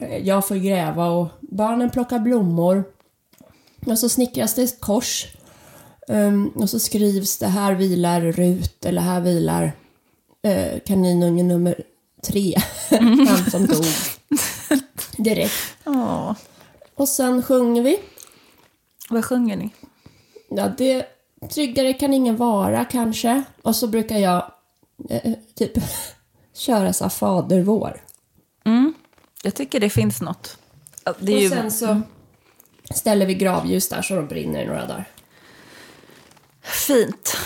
[0.00, 2.84] eh, jag får gräva och barnen plockar blommor.
[3.86, 5.26] Och så snickras det ett kors.
[6.08, 9.72] Ehm, och så skrivs det här vilar Rut eller här vilar
[10.46, 11.82] uh, kaninunge nummer
[12.26, 12.54] tre.
[13.28, 13.84] Han som dog
[15.16, 15.76] direkt.
[15.84, 16.32] Åh,
[16.98, 18.00] Och sen sjunger vi.
[19.10, 19.70] vad sjunger ni?
[20.48, 21.06] Ja, det
[21.50, 23.42] tryggare kan ingen vara kanske.
[23.62, 24.52] Och så brukar jag
[25.10, 25.72] eh, typ
[26.54, 28.02] köra så här fader vår.
[29.42, 30.58] Jag tycker det finns något.
[31.18, 31.48] Det Och ju...
[31.48, 32.00] sen så
[32.94, 35.08] ställer vi gravljus där så de brinner i några dagar.
[36.62, 37.36] Fint.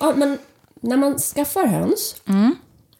[0.00, 0.38] Ja, men
[0.80, 2.16] när man skaffar höns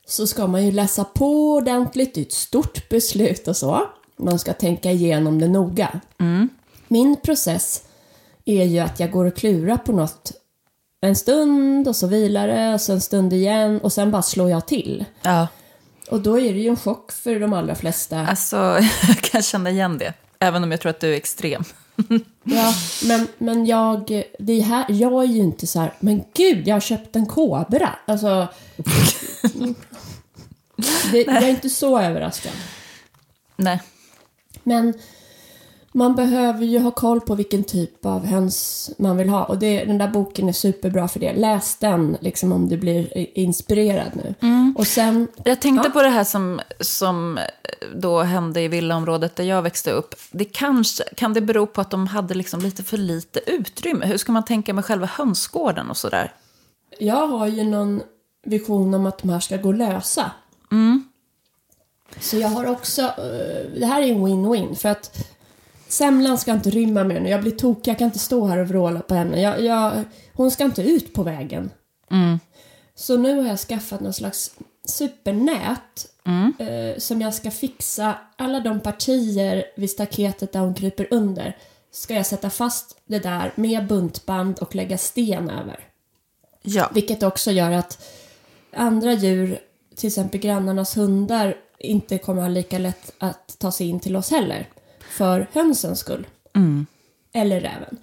[0.06, 2.14] så ska man ju läsa på ordentligt.
[2.14, 3.88] Det är ett stort beslut och så.
[4.18, 6.00] Man ska tänka igenom det noga.
[6.88, 7.82] Min process
[8.44, 10.32] är ju att jag går och klurar på något
[11.00, 14.50] en stund och så vilar det och så en stund igen och sen bara slår
[14.50, 15.04] jag till.
[15.22, 15.48] Ja,
[16.10, 18.18] Och då är det ju en chock för de allra flesta.
[18.26, 18.56] alltså
[19.08, 20.14] jag kan känna igen det.
[20.38, 21.64] Även om jag tror att du är extrem.
[22.50, 26.68] Ja, men, men jag, det är här, jag är ju inte så här, men gud,
[26.68, 27.94] jag har köpt en kobra.
[28.06, 28.48] Alltså,
[31.12, 32.52] Det, jag är inte så överraskad.
[33.56, 33.82] Nej.
[34.68, 34.94] Men
[35.92, 39.44] man behöver ju ha koll på vilken typ av höns man vill ha.
[39.44, 41.32] Och det, den där boken är superbra för det.
[41.32, 44.34] Läs den liksom om du blir inspirerad nu.
[44.76, 45.28] Och sen...
[45.44, 45.92] Jag tänkte Ja.
[45.92, 47.38] på det här som, som
[47.94, 50.14] då hände i villaområdet där jag växte upp.
[50.30, 54.06] Det kanske, kan det bero på att de hade liksom lite för lite utrymme?
[54.06, 56.32] Hur ska man tänka med själva hönsgården och sådär?
[56.98, 58.02] Jag har ju någon
[58.46, 60.30] vision om att de här ska gå lösa.
[62.20, 63.02] Så jag har också...
[63.02, 64.74] eh, det här är en win-win.
[64.74, 65.26] För att
[65.88, 67.28] semlan ska inte rymma mer nu.
[67.28, 67.90] Jag blir tokig.
[67.90, 69.40] Jag kan inte stå här och vråla på henne.
[69.40, 71.70] Jag, jag, hon ska inte ut på vägen.
[72.94, 74.50] Så nu har jag skaffat någon slags
[74.84, 76.06] supernät
[76.58, 81.56] eh, som jag ska fixa alla de partier vid staketet där hon kryper under.
[81.90, 85.80] Ska jag sätta fast det där med buntband och lägga sten över.
[86.62, 86.90] Ja.
[86.94, 88.08] Vilket också gör att
[88.72, 89.58] andra djur,
[89.96, 94.30] till exempel grannarnas hundar, inte kommer ha lika lätt att ta sig in till oss
[94.30, 94.68] heller.
[95.10, 96.26] För hönsens skull.
[97.32, 97.98] Eller räven.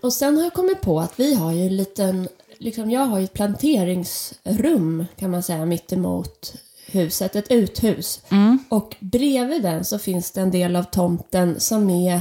[0.00, 2.28] Och sen har jag kommit på att vi har ju en liten,
[2.58, 6.54] liksom jag har ju ett planteringsrum kan man säga mitt emot
[6.86, 8.22] huset, ett uthus.
[8.68, 12.20] Och bredvid den så finns det en del av tomten som är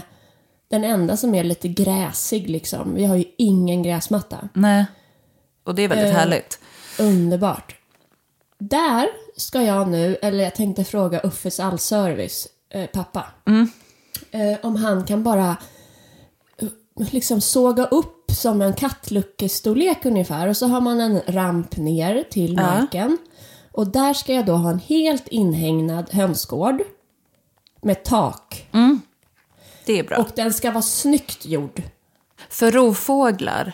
[0.67, 2.95] den enda som är lite gräsig liksom.
[2.95, 4.49] Vi har ju ingen gräsmatta.
[4.53, 4.85] Nej.
[5.63, 6.59] Och det är väldigt Eh, härligt.
[6.99, 7.75] Underbart.
[8.57, 9.07] Där
[9.39, 13.25] ska jag nu, eller jag tänkte fråga Uffes allservice, eh, pappa.
[14.31, 15.57] Eh, om han kan bara
[16.57, 16.67] eh,
[17.11, 20.47] liksom såga upp som en kattluckestorlek ungefär.
[20.47, 22.61] Och så har man en ramp ner till Ja.
[22.61, 23.17] marken.
[23.71, 26.81] Och där ska jag då ha en helt inhägnad hönsgård.
[27.81, 28.67] Med tak.
[29.85, 30.17] Det är bra.
[30.17, 31.81] Och den ska vara snyggt gjord.
[32.49, 33.73] För rovfåglar,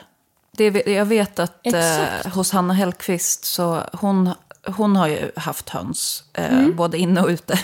[0.51, 4.29] det, jag vet att eh, hos Hanna Hellqvist så hon,
[4.65, 6.75] hon har ju haft höns, eh, Mm.
[6.75, 7.59] både inne och ute.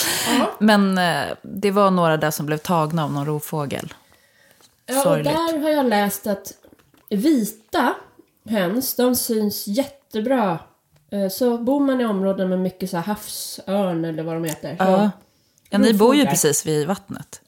[0.58, 3.94] Men eh, det var några där som blev tagna av någon rovfågel.
[4.86, 5.32] Ja, och Sorgligt.
[5.34, 6.52] där har jag läst att
[7.08, 7.94] vita
[8.48, 10.58] höns, de syns jättebra.
[11.12, 14.76] Eh, Så bor man i områden med mycket så här havsörn eller vad de heter.
[14.78, 15.10] Ja.
[15.70, 17.40] Ja, ni bor ju precis vid vattnet.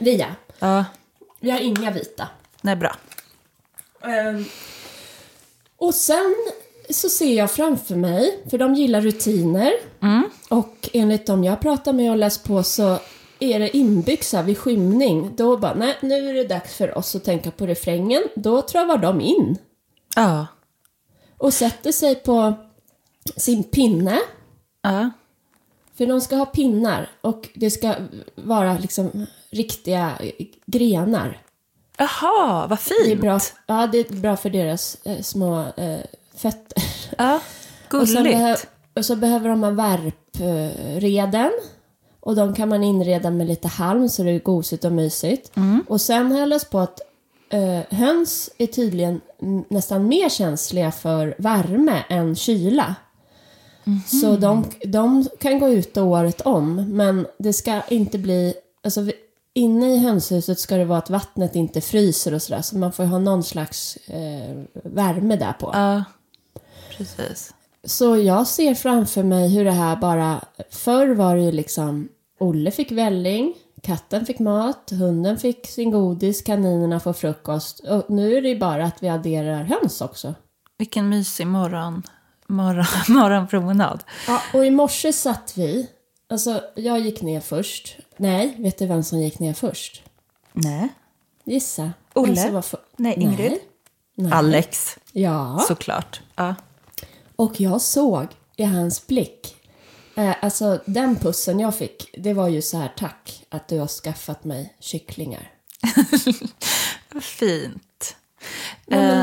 [0.00, 0.26] Vi ja.
[0.58, 0.84] Ja,
[1.40, 2.28] Vi har inga vita.
[2.60, 2.96] nej bra.
[4.02, 4.44] Ehm,
[5.76, 6.34] Och sen
[6.90, 9.72] så ser jag framför mig, för de gillar rutiner.
[10.48, 12.98] Och enligt dem jag pratar med och läst på så
[13.40, 15.30] är det inbyggt så här vid skymning.
[15.36, 18.22] Då bara, nej nu är det dags för oss att tänka på refrängen.
[18.34, 19.56] Då travar de in.
[20.16, 20.46] Ja.
[21.38, 22.52] och sätter sig på
[23.36, 24.18] sin pinne.
[24.82, 25.10] Ja.
[25.94, 27.94] För de ska ha pinnar och det ska
[28.34, 30.12] vara liksom riktiga
[30.66, 31.40] grenar.
[31.98, 33.20] Jaha, vad Det är fint.
[33.20, 35.98] bra, ja, det är bra för deras eh, små eh,
[36.36, 36.82] fötter.
[37.18, 37.40] Ja, Och,
[37.90, 38.22] gulligt.
[38.36, 38.66] behö-
[38.96, 41.50] och så behöver de ha värpreden.
[42.20, 45.52] Och de kan man inreda med lite halm så det är gosigt och mysigt.
[45.88, 47.00] Och sen har jag läst på att
[47.50, 52.94] eh, höns är tydligen mm, nästan mer känsliga för värme än kyla.
[54.06, 58.54] Så de, de kan gå ute året om, men det ska inte bli...
[58.84, 59.10] Alltså,
[59.54, 63.04] inne i hönshuset ska det vara att vattnet inte fryser och sådär, så man får
[63.04, 65.70] ha någon slags eh, värme där på.
[65.72, 66.04] Ja,
[66.96, 67.54] precis.
[67.84, 70.40] Så jag ser framför mig hur det här bara...
[70.70, 72.08] Förr var det ju liksom...
[72.38, 77.80] Olle fick välling, katten fick mat, hunden fick sin godis, kaninerna får frukost.
[77.80, 80.34] Och nu är det ju bara att vi adderar höns också.
[80.78, 82.02] Vilken mysig morgon,
[82.46, 84.04] morgon, morgonpromenad.
[84.26, 85.90] Ja, och i morse satt vi...
[86.28, 87.96] Alltså, jag gick ner först.
[88.16, 90.02] Nej, vet du vem som gick ner först?
[90.52, 90.88] Nej.
[91.44, 91.92] Gissa.
[92.12, 92.62] Olle?
[92.62, 92.80] För...
[92.96, 93.50] Nej, Ingrid?
[93.50, 93.60] Nej.
[94.14, 94.32] Nej.
[94.32, 95.64] Alex, Ja.
[95.68, 96.20] såklart.
[96.36, 96.54] Ja.
[97.36, 99.56] Och jag såg i hans blick,
[100.16, 103.86] eh, alltså den pussen jag fick, det var ju så här tack att du har
[103.86, 105.50] skaffat mig kycklingar.
[107.20, 108.16] Fint.
[108.86, 109.20] Ja, men,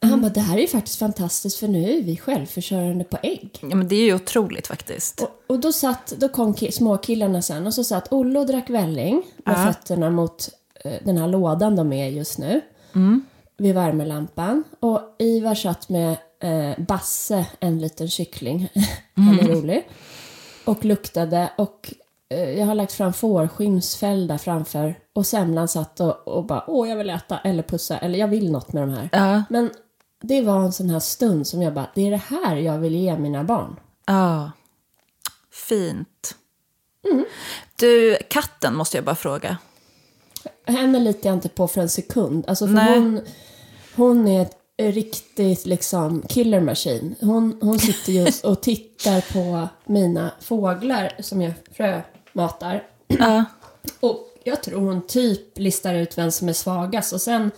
[0.00, 3.18] eh, han bara, det här är ju faktiskt fantastiskt för nu är vi självförsörjande på
[3.22, 3.58] ägg.
[3.60, 5.20] Ja, men det är ju otroligt faktiskt.
[5.22, 8.70] Och, och då, satt, då kom ki- småkillarna sen och så satt Olle och drack
[8.70, 9.72] välling med Ja.
[9.72, 10.48] fötterna mot
[10.84, 12.60] eh, den här lådan de är just nu.
[13.56, 14.64] Vid värmelampan.
[14.80, 18.68] Och Ivar satt med eh, Basse, en liten kyckling.
[19.14, 19.88] Han är rolig.
[20.64, 21.50] Och luktade.
[21.58, 21.94] Och
[22.28, 24.94] eh, jag har lagt fram fårskinnsfäll där framför.
[25.12, 28.52] Och semlan satt och, och bara, åh jag vill äta eller pussa eller jag vill
[28.52, 29.08] något med de här.
[29.12, 29.42] Ja.
[29.50, 29.70] Men
[30.22, 32.94] det var en sån här stund som jag bara, det är det här jag vill
[32.94, 33.76] ge mina barn.
[34.06, 34.50] Ja.
[35.50, 36.34] Fint.
[37.76, 39.56] Du, katten måste jag bara fråga.
[40.66, 42.44] Henne litar jag inte på för en sekund.
[42.48, 42.98] Alltså för Nej.
[42.98, 43.20] hon,
[43.96, 47.14] hon är ett riktigt liksom killer machine.
[47.20, 52.82] Hon, hon sitter just och tittar på mina fåglar som jag frömatar.
[53.06, 53.44] Ja.
[54.00, 57.50] Och jag tror hon typ listar ut vem som är svagast och sen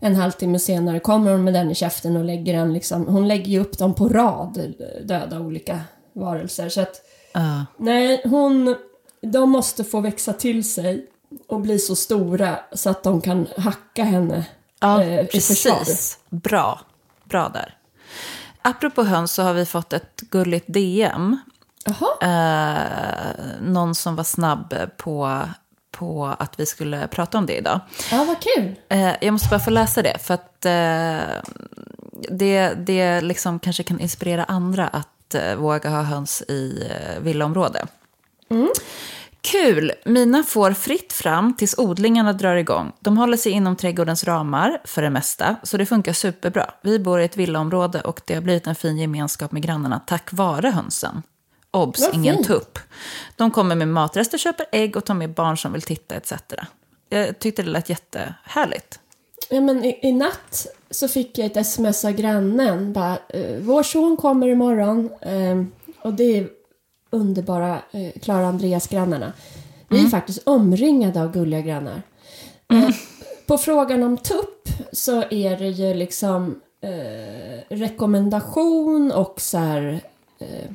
[0.00, 3.46] en halvtimme senare kommer hon med den i käften och lägger den liksom, hon lägger
[3.52, 5.80] ju upp dem på rad, döda olika
[6.12, 6.68] varelser.
[6.68, 7.02] Så att,
[7.32, 7.66] Ja.
[7.76, 8.76] nej, hon,
[9.20, 11.06] de måste få växa till sig
[11.46, 14.44] och bli så stora så att de kan hacka henne
[14.80, 16.18] Ja, eh, precis.
[16.30, 16.80] Bra.
[17.24, 17.76] Bra där.
[18.62, 21.36] Apropå höns så har vi fått ett gulligt DM.
[22.22, 22.80] Eh,
[23.60, 25.40] någon som var snabb på,
[25.90, 27.80] på att vi skulle prata om det idag.
[28.10, 28.74] ja vad kul.
[28.88, 31.52] Eh, jag måste bara få läsa det, för att eh,
[32.30, 37.86] det, det liksom kanske kan inspirera andra att eh, våga ha höns i eh, villaområde.
[39.50, 39.92] Kul!
[40.04, 42.92] Mina får fritt fram tills odlingarna drar igång.
[43.00, 46.70] De håller sig inom trädgårdens ramar för det mesta, så det funkar superbra.
[46.82, 50.32] Vi bor i ett villaområde och det har blivit en fin gemenskap med grannarna tack
[50.32, 51.22] vare hönsen.
[51.70, 52.46] Obs, Vad ingen fint.
[52.46, 52.78] tupp.
[53.36, 56.32] De kommer med matrester, köper ägg och tar med barn som vill titta etc.
[57.08, 59.00] Jag tyckte det lät jättehärligt.
[59.50, 62.92] Ja, men i, I natt så fick jag ett sms av grannen.
[62.92, 65.10] Bara, eh, Vår son kommer imorgon.
[65.20, 65.62] Eh,
[66.02, 66.48] och det är
[67.16, 69.32] underbara eh, Klara Andreas-grannarna.
[69.88, 72.02] Vi är faktiskt omringade av gulliga grannar.
[72.72, 72.88] Eh,
[73.46, 80.00] på frågan om tupp så är det ju liksom eh, rekommendation och så här...
[80.38, 80.70] Eh,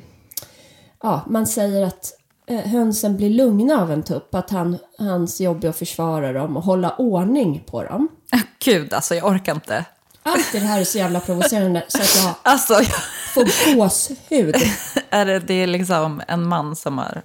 [1.02, 2.12] ja, man säger att
[2.46, 4.34] eh, hönsen blir lugna av en tupp.
[4.34, 8.08] Att han, hans jobb är att försvara dem och hålla ordning på dem.
[8.64, 9.84] Gud, alltså jag orkar inte.
[10.22, 12.86] Allt det här är så jävla provocerande så att jag Alltså, jag,
[13.34, 14.56] får gåshud.
[15.10, 17.22] är det, det är liksom en man som har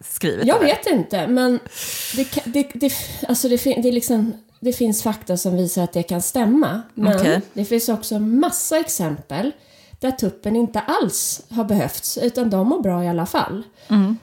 [0.00, 0.74] skrivit Jag det här.
[0.74, 1.60] vet inte, men
[2.16, 2.92] det, det, det,
[3.28, 6.82] alltså det, det, är liksom, det finns fakta som visar att det kan stämma.
[6.94, 7.40] Men Okej.
[7.52, 9.52] det finns också massa exempel
[10.00, 13.62] där tuppen inte alls har behövts, utan de mår bra i alla fall.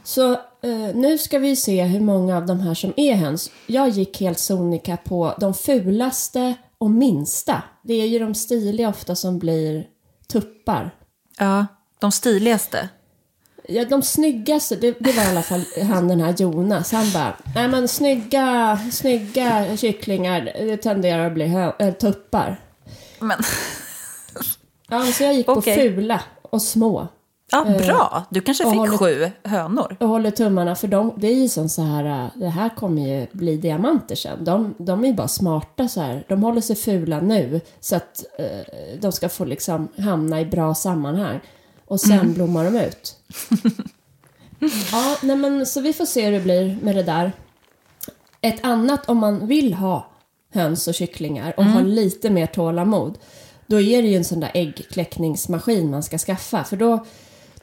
[0.03, 3.51] Så eh, nu ska vi se hur många av de här som är höns.
[3.67, 7.63] Jag gick helt sonika på de fulaste och minsta.
[7.83, 9.87] Det är ju de stiliga ofta som blir
[10.27, 10.95] tuppar.
[11.37, 11.67] Ja,
[11.99, 12.89] de stiligaste.
[13.67, 16.91] Ja, de snyggaste, det, det var i alla fall han den här Jonas.
[16.91, 22.59] Han bara, nej men snygga, snygga kycklingar, det tenderar att bli äh, tuppar.
[23.19, 23.37] Men,
[24.89, 25.75] Ja, så jag gick på Okej.
[25.75, 27.07] fula och små.
[27.51, 28.23] Ja, bra.
[28.29, 29.97] Du kanske fick håller- sju hönor.
[29.99, 33.01] Och håller tummarna för dem, det är ju som så här, äh, det här kommer
[33.07, 34.43] ju bli diamanter sen.
[34.43, 36.25] De, de är ju bara smarta så här.
[36.27, 40.75] De håller sig fula nu så att eh, de ska få liksom hamna i bra
[40.75, 41.39] sammanhang.
[41.87, 43.15] Och sen blommar de ut.
[44.91, 47.31] ja, nej men så vi får se hur det blir med det där.
[48.41, 50.07] Ett annat om man vill ha
[50.53, 53.17] höns och kycklingar och ha lite mer tålamod.
[53.67, 56.63] Då är det ju en sån där äggkläckningsmaskin man ska skaffa.
[56.63, 57.05] För då,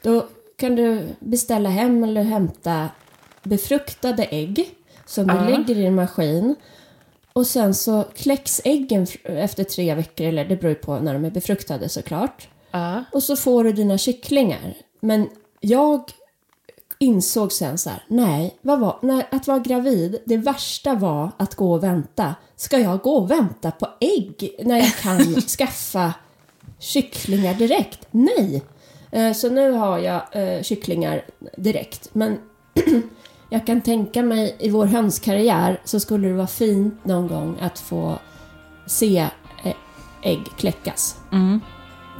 [0.01, 0.27] då
[0.57, 2.89] kan du beställa hem eller hämta
[3.43, 4.69] befruktade ägg
[5.05, 5.41] som du Ja.
[5.49, 6.55] lägger i en maskin.
[7.33, 11.31] Och sen så kläcks äggen efter tre veckor, eller det beror på när de är
[11.31, 12.47] befruktade såklart.
[12.71, 13.03] Ja.
[13.11, 14.73] Och så får du dina kycklingar.
[14.99, 15.29] Men
[15.59, 16.03] jag
[16.99, 21.73] insåg sen så här, nej, var, nej, att vara gravid, det värsta var att gå
[21.73, 22.35] och vänta.
[22.55, 26.13] Ska jag gå och vänta på ägg när jag kan skaffa
[26.79, 28.07] kycklingar direkt?
[28.11, 28.63] Nej!
[29.11, 31.21] Eh, så nu har jag eh, kycklingar
[31.57, 32.09] direkt.
[32.13, 32.39] Men
[33.49, 37.79] jag kan tänka mig i vår hönskarriär så skulle det vara fint någon gång att
[37.79, 38.19] få
[38.85, 39.27] se
[39.63, 39.75] eh,
[40.21, 41.15] ägg kläckas.
[41.31, 41.61] Mm.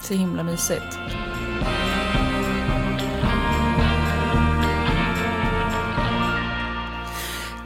[0.02, 0.98] Så himla mysigt.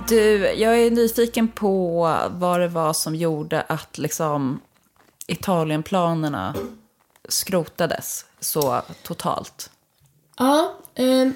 [0.07, 2.01] Du, jag är nyfiken på
[2.31, 4.59] vad det var som gjorde att liksom
[5.27, 6.55] Italienplanerna
[7.29, 9.69] skrotades så totalt.
[10.37, 11.33] Ja, ehm,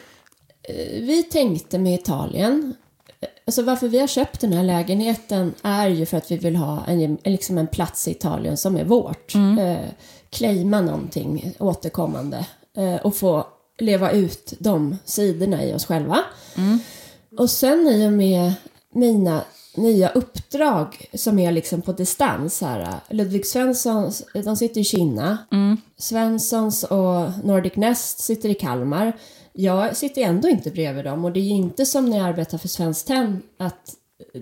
[0.64, 2.76] eh, vi tänkte med Italien.
[3.20, 6.56] eh, Alltså varför vi har köpt den här lägenheten är ju för att vi vill
[6.56, 9.36] ha en, liksom en plats i Italien som är vårt.
[9.36, 9.78] Eh,
[10.30, 12.46] claima någonting återkommande
[12.78, 13.48] eh, och få
[13.80, 16.20] leva ut de sidorna i oss själva.
[17.38, 18.54] Och sen i och med
[18.94, 19.42] mina
[19.78, 22.96] nya uppdrag som är liksom på distans här.
[23.10, 25.38] Ludvig Svenssons, de sitter i Kina.
[25.98, 29.14] Svenssons och Nordic Nest sitter i Kalmar.
[29.54, 32.58] Jag sitter ändå inte bredvid dem och det är ju inte som när jag arbetar
[32.58, 33.96] för Svenskt Tenn att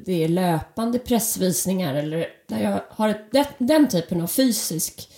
[0.05, 5.09] det är löpande pressvisningar eller där jag har ett, den typen av fysisk,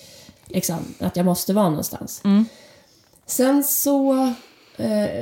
[0.45, 2.21] liksom, att jag måste vara någonstans.
[3.25, 4.33] Sen så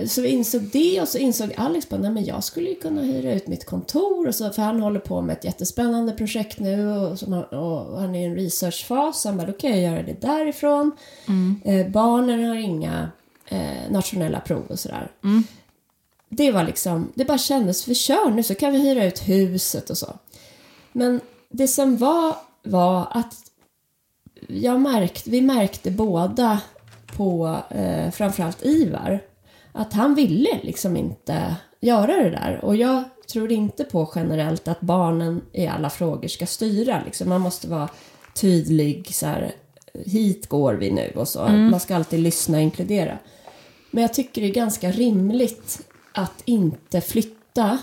[0.08, 3.02] Så vi insåg det och så insåg Alex bara, nej men jag skulle ju kunna
[3.02, 4.28] hyra ut mitt kontor.
[4.28, 8.00] Och så, för han håller på med ett jättespännande projekt nu och, som, han- och
[8.00, 9.22] han är i en researchfas.
[9.22, 10.92] Så han bara, då kan jag göra det därifrån.
[11.64, 13.10] Eh, barnen har inga
[13.48, 15.12] eh, nationella prov och sådär.
[16.30, 19.90] Det var liksom, det bara kändes, vi kör nu så kan vi hyra ut huset
[19.90, 20.14] och så.
[20.92, 23.36] Men det som var, var att
[24.48, 26.62] jag märkte, vi märkte båda
[27.18, 29.20] på eh, framförallt Ivar
[29.76, 32.60] att han ville liksom inte göra det där.
[32.66, 37.02] Och jag tror inte på generellt att barnen i alla frågor ska styra.
[37.06, 37.30] Liksom.
[37.30, 37.90] Man måste vara
[38.34, 39.52] tydlig, så här,
[40.06, 41.48] hit går vi nu och så.
[41.48, 43.18] Man ska alltid lyssna och inkludera.
[43.92, 47.78] Men jag tycker det är ganska rimligt att inte flytta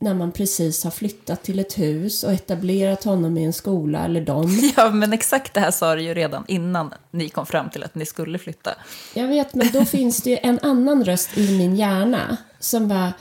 [0.00, 4.20] när man precis har flyttat till ett hus och etablerat honom i en skola eller
[4.20, 4.58] dem.
[4.76, 7.94] Ja, men exakt det här sa du ju redan innan ni kom fram till att
[7.94, 8.70] ni skulle flytta.
[9.14, 13.12] Jag vet, men då finns det ju en annan röst i min hjärna som var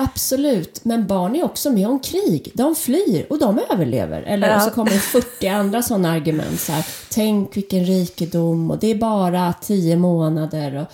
[0.00, 2.50] Absolut, men barn är också med om krig.
[2.54, 4.22] De flyr och de överlever.
[4.22, 4.60] Eller Ja.
[4.60, 6.60] så kommer det 40 andra sådana argument.
[6.60, 10.76] Så här, Tänk vilken rikedom och det är bara 10 månader.
[10.76, 10.86] Och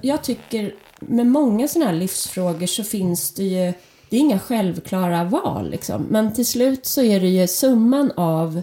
[0.00, 3.72] jag tycker med många sådana här livsfrågor så finns det ju,
[4.10, 6.02] det är inga självklara val liksom.
[6.10, 8.62] Men till slut så är det ju summan av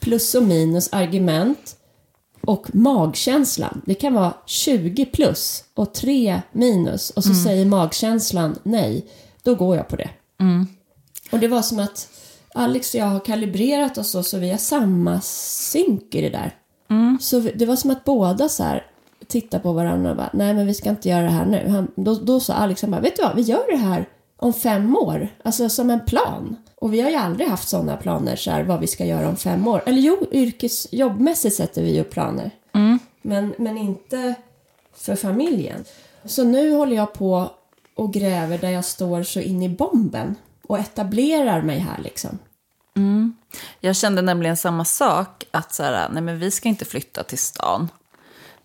[0.00, 1.76] plus och minus argument
[2.40, 3.82] och magkänslan.
[3.86, 9.06] Det kan vara 20 plus och 3 minus och så säger magkänslan nej.
[9.42, 10.10] Då går jag på det.
[11.32, 12.08] Och det var som att
[12.54, 16.54] Alex och jag har kalibrerat oss så, så vi har samma synk i det där.
[17.20, 18.86] Så vi- det var som att båda så här
[19.26, 21.68] tittar på varandra och bara, nej men vi ska inte göra det här nu.
[21.68, 24.52] Han, då, då sa Alex, han bara, vet du vad, vi gör det här om
[24.52, 25.28] fem år.
[25.42, 26.56] Alltså som en plan.
[26.76, 29.36] Och vi har ju aldrig haft sådana planer, så här, vad vi ska göra om
[29.36, 29.82] fem år.
[29.86, 32.50] Eller jo, yrkesjobbmässigt sätter vi ju planer.
[33.22, 34.34] Men, men inte
[34.96, 35.84] för familjen.
[36.24, 37.50] Så nu håller jag på
[37.94, 40.34] och gräver där jag står så in i bomben
[40.68, 42.38] och etablerar mig här liksom.
[43.80, 47.38] Jag kände nämligen samma sak, att så här, nej men vi ska inte flytta till
[47.38, 47.88] stan.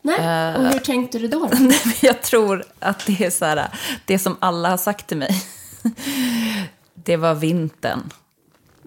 [0.02, 1.40] Nej, och hur tänkte du då?
[1.52, 1.74] då?
[2.02, 3.68] Jag tror att det är så här,
[4.06, 5.44] det som alla har sagt till mig.
[6.94, 8.10] Det var vintern.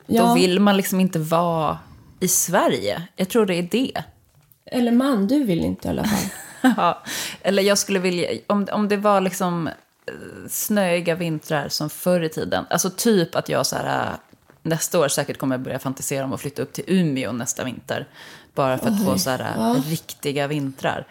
[0.06, 1.78] Då Ja, vill man liksom inte vara
[2.20, 3.02] i Sverige.
[3.16, 4.02] Jag tror det är det.
[4.64, 6.28] eller man, du vill inte i alla fall.
[6.76, 7.02] Ja,
[7.42, 9.72] eller jag skulle vilja, om, om det var liksom eh,
[10.48, 12.64] snöiga vintrar som förr i tiden.
[12.70, 14.16] Alltså typ att jag så här, eh,
[14.62, 18.06] nästa år säkert kommer börja fantisera om att flytta upp till Umeå nästa vinter.
[18.54, 21.06] Bara för att få så här, eh, riktiga vintrar.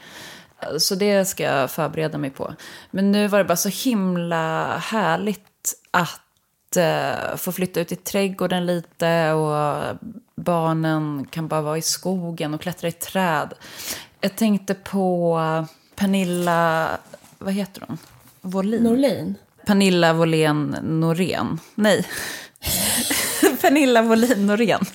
[0.77, 2.53] Så det ska jag förbereda mig på.
[2.91, 5.43] Men nu var det bara så himla härligt
[5.91, 9.97] att eh, få flytta ut i trädgården lite och
[10.35, 13.53] barnen kan bara vara i skogen och klättra i träd.
[14.21, 15.39] Jag tänkte på
[15.95, 16.89] Pernilla,
[17.37, 17.97] vad heter hon?
[18.41, 18.83] Wåhlin?
[18.83, 19.35] Norlin?
[19.65, 21.59] Pernilla Wåhlén Norén.
[21.75, 22.07] Nej.
[23.61, 24.85] Pernilla Wåhlin Norén.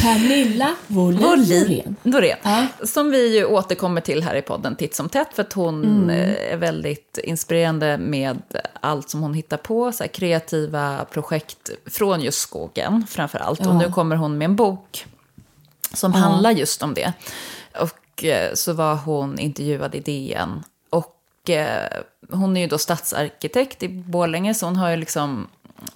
[0.00, 2.36] Pernilla Wåhlin Norén.
[2.42, 2.66] Ja.
[2.86, 5.28] Som vi ju återkommer till här i podden titt som tätt.
[5.34, 6.10] För att hon Mm.
[6.10, 8.38] eh, är väldigt inspirerande med
[8.80, 9.92] allt som hon hittar på.
[9.92, 13.60] Så kreativa projekt från just skogen framför allt.
[13.60, 13.78] Och Ja.
[13.78, 15.06] nu kommer hon med en bok
[15.92, 17.12] som handlar just om det.
[17.80, 20.62] Och eh, så var hon intervjuad i DN.
[20.90, 21.88] Och eh,
[22.30, 24.54] hon är ju då stadsarkitekt i Borlänge.
[24.54, 25.46] Så hon har ju liksom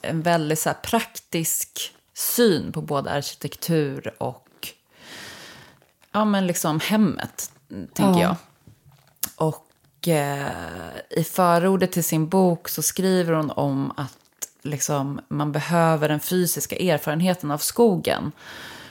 [0.02, 4.68] en väldigt så praktisk syn på både arkitektur och
[6.12, 8.22] ja, men liksom hemmet, tänker Ja.
[8.22, 8.36] jag.
[9.36, 10.46] Och eh,
[11.10, 14.18] i förordet till sin bok så skriver hon om att
[14.62, 18.32] liksom, man behöver den fysiska erfarenheten av skogen.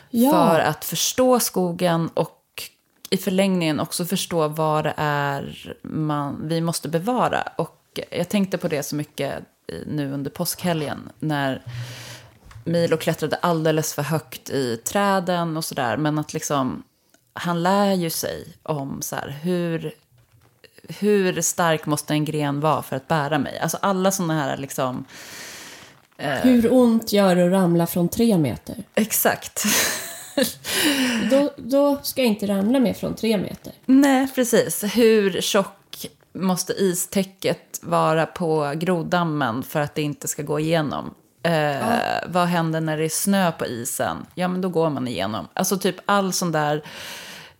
[0.10, 0.32] Ja.
[0.32, 2.64] För att förstå skogen och
[3.10, 7.42] i förlängningen också förstå vad det är man, vi måste bevara.
[7.58, 9.44] Och jag tänkte på det så mycket
[9.86, 11.62] nu under påskhelgen när
[12.68, 15.98] Milo klättrade alldeles för högt i träden och sådär.
[15.98, 16.84] Men att liksom,
[17.34, 19.92] han lär ju sig om så här, hur,
[21.00, 23.60] hur stark måste en gren vara för att bära mig.
[23.60, 25.06] Alltså alla sådana här liksom,
[26.18, 28.84] Hur ont gör det att ramla från tre meter?
[28.96, 29.64] exakt.
[31.32, 33.74] Då, då ska jag inte ramla mer från tre meter.
[33.86, 34.84] Nej, precis.
[34.84, 41.14] Hur tjock måste istäcket vara på groddammen för att det inte ska gå igenom?
[41.48, 44.18] Eh, Vad händer när det är snö på isen?
[44.36, 45.48] Ja, men då går man igenom.
[45.54, 46.84] Alltså typ all sån där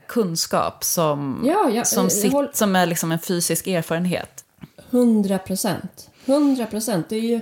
[0.08, 4.44] kunskap som, Ja, jag- som, jag sitt, håll- som är liksom en fysisk erfarenhet.
[4.90, 6.10] Hundra procent.
[6.26, 7.10] Hundra procent.
[7.10, 7.42] Det är ju...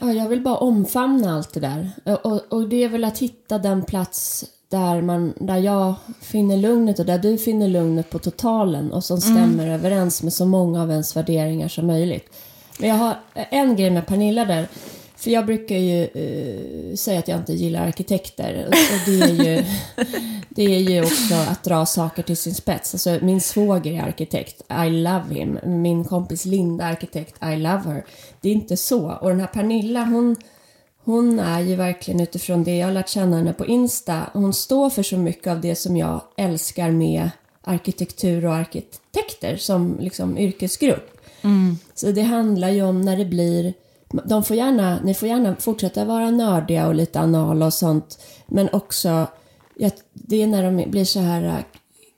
[0.00, 1.90] Ja, jag vill bara omfamna allt det där.
[2.22, 6.98] Och, och det är väl att hitta den plats där, man, där jag finner lugnet
[6.98, 9.74] och där du finner lugnet på totalen och som stämmer Mm.
[9.74, 12.32] överens med så många av ens värderingar som möjligt.
[12.78, 14.68] Men jag har en grej med Pernilla där.
[15.16, 18.66] För jag brukar ju eh, säga att jag inte gillar arkitekter.
[18.66, 19.64] Och, och det, är ju,
[20.48, 22.94] det är ju också att dra saker till sin spets.
[22.94, 24.62] Alltså, min svåger är arkitekt.
[24.86, 25.58] I love him.
[25.64, 27.34] Min kompis Linda är arkitekt.
[27.42, 28.04] I love her.
[28.40, 29.10] Det är inte så.
[29.10, 30.36] Och den här Pernilla, hon,
[31.04, 34.22] hon är ju verkligen utifrån det jag har lärt känna henne på Insta.
[34.32, 37.30] Hon står för så mycket av det som jag älskar med
[37.62, 41.17] arkitektur och arkitekter som liksom yrkesgrupp.
[41.94, 43.74] Så det handlar ju om när det blir...
[44.24, 48.18] De får gärna, ni får gärna fortsätta vara nördiga och lite anala och sånt.
[48.46, 49.26] Men också,
[49.76, 51.64] ja, det är när de blir så här äh,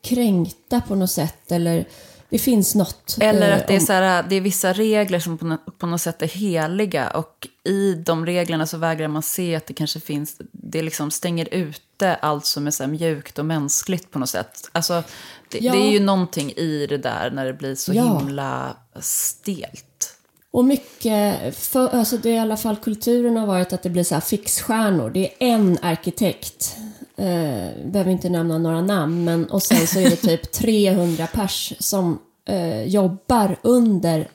[0.03, 1.53] kränkta på något sätt.
[1.53, 1.87] Eller
[2.31, 3.17] det finns något.
[3.21, 6.01] Eller eh, att det är, så här, det är vissa regler som på, på något
[6.01, 10.37] sätt är heliga och i de reglerna så vägrar man se att det kanske finns,
[10.53, 14.69] det liksom stänger ute allt som är så mjukt och mänskligt på något sätt.
[14.73, 15.03] Alltså,
[15.51, 15.73] det, Ja.
[15.73, 18.19] det är ju någonting i det där när det blir så Ja.
[18.19, 20.17] himla stelt.
[20.53, 24.05] Och mycket, för, alltså det är i alla fall kulturen har varit att det blir
[24.05, 25.11] så här fixstjärnor.
[25.11, 26.77] Det är en arkitekt,
[27.17, 31.73] eh, behöver inte nämna några namn, men och sen så är det typ 300 pers
[31.79, 34.29] som eh, jobbar under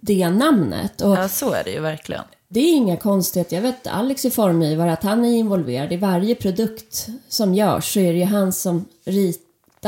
[0.00, 1.00] det namnet.
[1.00, 2.22] Och Ja, så är det ju verkligen.
[2.48, 3.56] det är inga konstigheter.
[3.56, 8.00] Jag vet Alex är formgivare, att han är involverad i varje produkt som görs så
[8.00, 9.42] är det ju han som ritar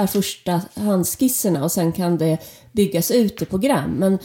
[0.07, 2.39] första handskisserna och sen kan det
[2.73, 3.91] byggas ut i program.
[3.91, 4.19] Men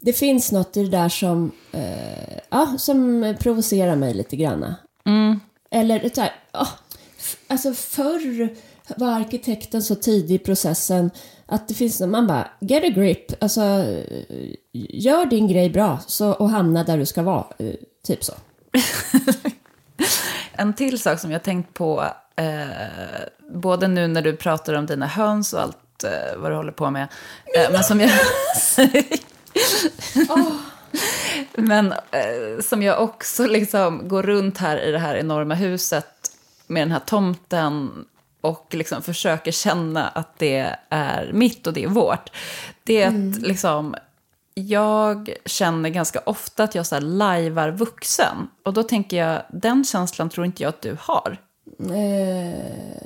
[0.00, 4.74] det finns något i det där som, eh, ja, som provocerar mig lite grann.
[5.70, 6.32] Eller så här,
[7.18, 8.54] f- alltså förr
[8.96, 11.10] var arkitekten så tidig i processen
[11.46, 13.60] att det finns, man bara, get a grip, alltså
[14.90, 17.74] gör din grej bra så, och hamna där du ska vara, eh,
[18.06, 18.32] typ så.
[20.58, 22.04] En till sak som jag tänkt på,
[22.36, 22.66] eh,
[23.48, 26.90] både nu när du pratar om dina höns och allt eh, vad du håller på
[26.90, 27.08] med,
[27.56, 28.10] eh, men som jag...
[31.58, 36.30] Men eh, som jag också liksom går runt här i det här enorma huset
[36.66, 38.04] med den här tomten
[38.40, 42.30] och liksom försöker känna att det är mitt och det är vårt.
[42.84, 43.96] Det är att liksom,
[44.60, 48.36] jag känner ganska ofta att jag så här lajvar vuxen.
[48.62, 51.40] Och då tänker jag, den känslan tror inte jag att du har.
[51.80, 52.60] Eh,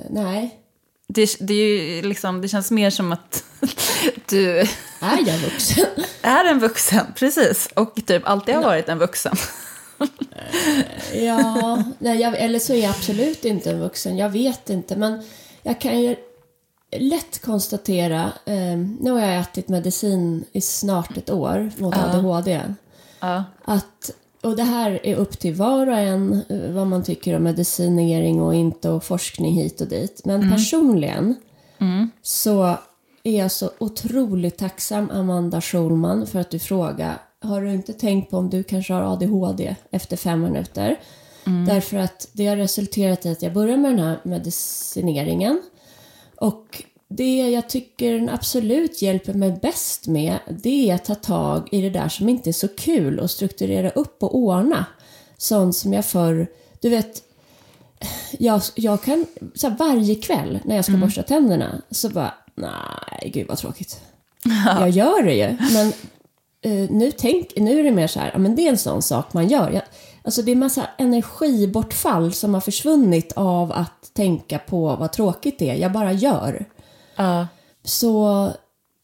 [0.09, 0.59] nej,
[1.07, 3.43] Det, det, är liksom, det känns mer som att
[4.29, 4.59] du
[5.01, 5.85] är jag vuxen?
[6.21, 7.69] är en vuxen, precis.
[7.73, 9.35] Och typ alltid har varit en vuxen.
[11.13, 14.95] ja, nej, jag, eller så är jag absolut inte en vuxen, jag vet inte.
[14.95, 15.23] Men
[15.63, 16.15] jag kan ju
[16.91, 22.61] lätt konstatera, eh, nu har jag ätit medicin i snart ett år mot ADHD.
[23.19, 23.43] Ja.
[23.65, 24.11] Att,
[24.41, 28.41] och det här är upp till var och en eh, vad man tycker om medicinering
[28.41, 30.21] och inte och forskning hit och dit.
[30.25, 31.35] Men personligen
[32.21, 32.77] så
[33.23, 38.31] är jag så otroligt tacksam Amanda Schulman för att du frågar har du inte tänkt
[38.31, 40.99] på om du kanske har ADHD efter fem minuter?
[41.67, 45.61] Därför att det har resulterat i att jag börjar med den här medicineringen
[46.41, 51.69] och det jag tycker den absolut hjälper mig bäst med, det är att ta tag
[51.71, 54.85] i det där som inte är så kul och strukturera upp och ordna.
[55.37, 56.47] Sånt som jag förr,
[56.81, 57.23] du vet,
[58.31, 59.25] jag, jag kan,
[59.55, 64.01] så här, varje kväll när jag ska borsta tänderna så bara, nej gud vad tråkigt.
[64.79, 65.87] Jag gör det ju, men
[66.61, 69.01] eh, nu, tänk, nu är det mer så här, ja, men det är en sån
[69.01, 69.71] sak man gör.
[69.71, 69.83] Jag,
[70.23, 75.69] alltså det är massa energibortfall som har försvunnit av att tänka på vad tråkigt det
[75.69, 75.75] är.
[75.75, 76.65] Jag bara gör.
[77.15, 77.47] Ja.
[77.83, 78.45] Så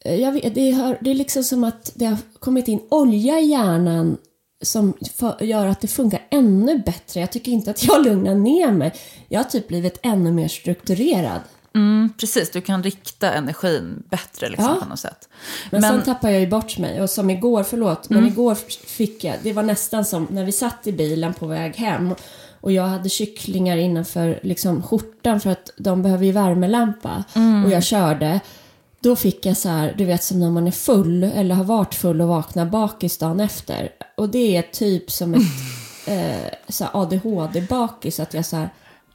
[0.05, 3.45] eh, vet, det, har, det är liksom som att det har kommit in olja i
[3.45, 4.18] hjärnan
[4.61, 7.20] som för, gör att det funkar ännu bättre.
[7.20, 8.93] Jag tycker inte att jag lugnar ner mig.
[9.28, 11.41] Jag har typ blivit ännu mer strukturerad.
[11.78, 14.78] Mm, precis, du kan rikta energin bättre liksom, Ja.
[14.82, 15.30] på något sätt.
[15.71, 17.01] Men, Men, sen tappar jag ju bort mig.
[17.01, 18.55] Och som igår, förlåt, men igår
[18.88, 22.15] fick jag, det var nästan som när vi satt i bilen på väg hem
[22.61, 27.23] och jag hade kycklingar innanför liksom, skjortan för att de behöver ju värmelampa.
[27.65, 28.39] Och jag körde.
[28.99, 31.95] Då fick jag så här, du vet som när man är full eller har varit
[31.95, 33.89] full och vaknar bakis dagen efter.
[34.15, 35.41] Och det är typ som ett
[36.07, 38.19] eh, ADHD-bakis.
[38.19, 38.69] Att jag så här,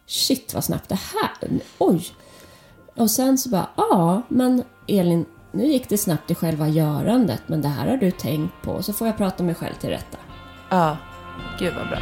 [0.07, 2.05] shit vad snabbt det här, oj.
[2.97, 7.63] Och sen så bara, ja, men Elin, nu gick det snabbt i själva görandet, men
[7.63, 8.83] det här har du tänkt på.
[8.83, 10.19] Så får jag prata mig själv till rätta.
[10.71, 10.97] ja,
[11.59, 11.99] gud vad bra.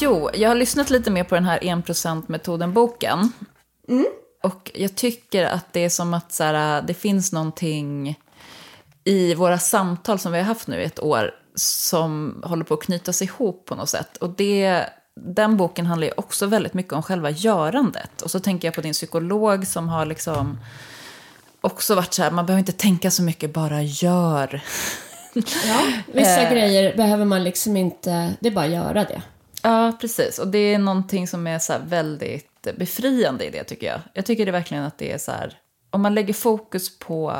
[0.00, 3.32] Jo, jag har lyssnat lite mer på den här 1%-metoden-boken.
[4.42, 8.18] Och jag tycker att det är som att så här, det finns någonting
[9.04, 12.82] i våra samtal som vi har haft nu i ett år som håller på att
[12.82, 14.16] knytas ihop på något sätt.
[14.16, 14.86] Och det,
[15.20, 18.22] den boken handlar ju också väldigt mycket om själva görandet.
[18.22, 20.58] Och så tänker jag på din psykolog som har liksom
[21.60, 24.60] också varit så här, man behöver inte tänka så mycket, bara gör.
[25.66, 29.22] Ja, vissa eh, grejer behöver man liksom inte, det är bara att göra det.
[29.62, 30.38] Ja, precis.
[30.38, 34.00] Och det är någonting som är så väldigt befriande i det tycker jag.
[34.12, 35.58] Jag tycker det verkligen att det är så här,
[35.90, 37.36] om man lägger fokus på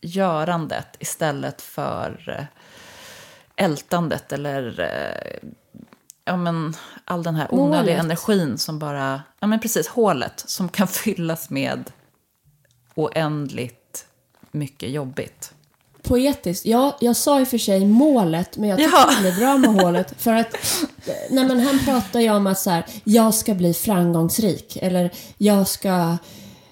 [0.00, 2.44] görandet istället för eh,
[3.64, 5.48] ältandet eller eh,
[6.24, 8.04] ja, men, all den här onödiga hålet.
[8.04, 11.90] energin som bara, ja men precis, hålet som kan fyllas med
[12.94, 14.06] oändligt
[14.50, 15.52] mycket jobbigt.
[16.02, 16.66] Poetiskt.
[16.66, 19.10] Ja, jag sa i och för sig målet, men jag tycker ja.
[19.22, 20.14] det är bra med hålet.
[20.18, 20.56] För att,
[21.30, 24.78] nej men han pratar ju om att så här, jag ska bli framgångsrik.
[24.82, 26.16] Eller jag ska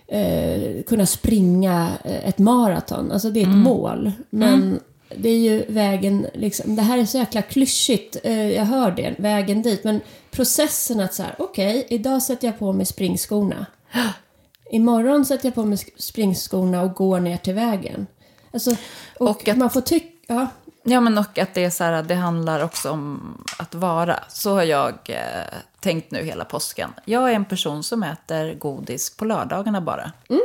[0.08, 3.12] eh, kunna springa eh, ett maraton.
[3.12, 3.60] Alltså det är ett mm.
[3.60, 4.12] mål.
[4.30, 4.80] Men mm.
[5.16, 8.16] det är ju vägen, liksom, det här är så jäkla klyschigt.
[8.24, 9.84] Eh, jag hör det, vägen dit.
[9.84, 10.00] Men
[10.30, 13.66] processen att så här, okej, okay, idag sätter jag på mig springskorna.
[14.70, 18.06] Imorgon sätter jag på mig springskorna och går ner till vägen.
[18.52, 18.70] Alltså,
[19.18, 20.08] och, och att, man får tycka...
[20.26, 20.46] Ja.
[20.82, 24.24] ja, men och att det är så här, det handlar också om att vara.
[24.28, 26.90] Så har jag eh, tänkt nu hela påsken.
[27.04, 30.12] Jag är en person som äter godis på lördagarna bara.
[30.28, 30.42] Mm.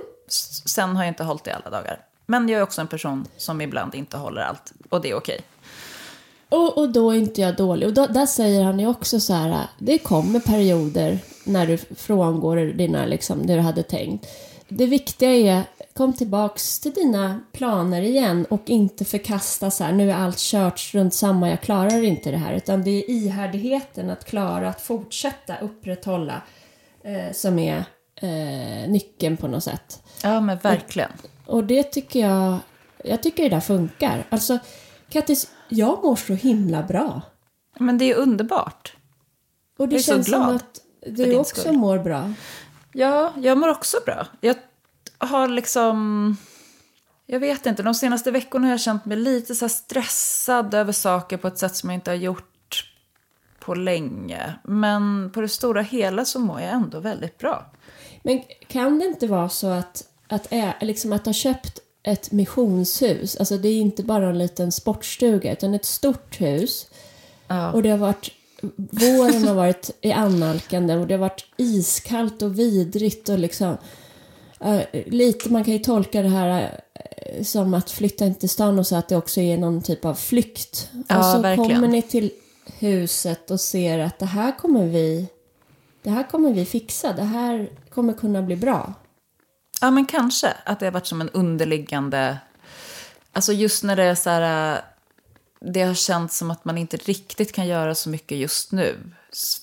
[0.66, 2.00] Sen har jag inte hållit det alla dagar.
[2.26, 4.74] Men jag är också en person som ibland inte håller allt.
[4.90, 5.42] Och det är okej.
[6.50, 7.88] Och, och då är inte jag dålig.
[7.88, 12.58] Och då, där säger han ju också så här, det kommer perioder när du frångår
[12.58, 14.28] dina, liksom, det du hade tänkt.
[14.68, 15.64] Det viktiga är,
[15.94, 20.94] kom tillbaks till dina planer igen och inte förkasta så här, nu är allt kört
[20.94, 22.54] runt samma, jag klarar inte det här.
[22.54, 26.42] Utan det är ihärdigheten att klara, att fortsätta upprätthålla
[27.04, 27.84] eh, som är
[28.16, 30.04] eh, nyckeln på något sätt.
[30.24, 31.12] Ja, men verkligen.
[31.46, 32.58] Och, och, det tycker jag,
[33.04, 34.24] jag tycker det där funkar.
[34.30, 34.60] Alltså,
[35.10, 37.22] Kattis, jag mår så himla bra.
[37.80, 38.96] Men det är underbart.
[39.78, 41.78] Och det jag är känns så glad som att du också skull.
[41.78, 42.34] mår bra.
[42.94, 44.28] Ja, jag mår också bra.
[44.42, 44.56] Jag
[45.22, 46.38] har liksom...
[47.26, 51.38] Jag vet inte, de senaste veckorna har jag känt mig lite så stressad över saker
[51.38, 52.92] på ett sätt som jag inte har gjort
[53.60, 54.54] på länge.
[54.64, 57.72] Men på det stora hela så mår jag ändå väldigt bra.
[58.24, 63.36] Men kan det inte vara så att, att, ä, liksom att ha köpt ett missionshus,
[63.36, 66.88] alltså det är inte bara en liten sportstuga utan ett stort hus.
[67.48, 67.72] Ja.
[67.72, 68.32] Och det har varit
[68.76, 73.78] våren har varit i annalkande och det har varit iskallt och vidrigt och liksom
[75.06, 76.82] lite, man kan ju tolka det här
[77.38, 80.06] uh, som att flytta inte till stan och så att det också är någon typ
[80.06, 80.90] av flykt.
[81.08, 81.76] Ja, och så verkligen.
[81.76, 82.32] kommer ni till
[82.80, 85.28] huset och ser att det här kommer vi
[86.04, 88.94] det här kommer vi fixa, det här kommer kunna bli bra.
[89.82, 92.38] Ja, men kanske att det har varit som en underliggande...
[93.32, 94.82] Alltså just när det är så här
[95.62, 98.98] det har känts som att man inte riktigt kan göra så mycket just nu.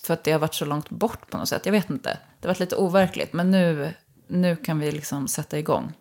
[0.03, 1.65] För att det har varit så långt bort på något sätt.
[1.65, 2.09] Jag vet inte.
[2.09, 3.33] Det har varit lite overkligt.
[3.33, 3.93] Men nu,
[4.29, 5.93] nu kan vi liksom sätta igång.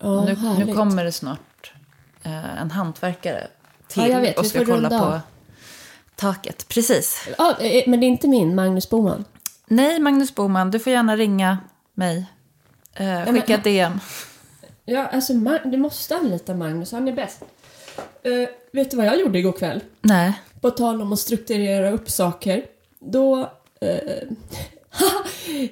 [0.00, 1.72] Oh, nu, nu kommer det snart
[2.22, 3.46] eh, en hantverkare
[3.88, 5.20] till ja, vet, och ska kolla på
[6.16, 6.68] taket.
[6.68, 7.28] Precis.
[7.38, 7.56] Ja,
[7.86, 9.24] men det är inte min, Magnus Boman?
[9.66, 10.70] Nej, Magnus Boman.
[10.70, 11.58] Du får gärna ringa
[11.94, 12.26] mig.
[12.94, 14.00] Eh, skicka ett DM.
[14.84, 15.32] Ja, alltså
[15.64, 16.92] du måste anlita Magnus.
[16.92, 17.42] Han är bäst.
[18.26, 19.80] Uh, vet du vad jag gjorde igår kväll?
[20.00, 20.42] Nej.
[20.60, 22.64] På tal om att strukturera upp saker.
[22.98, 23.36] Då...
[23.38, 23.48] Uh,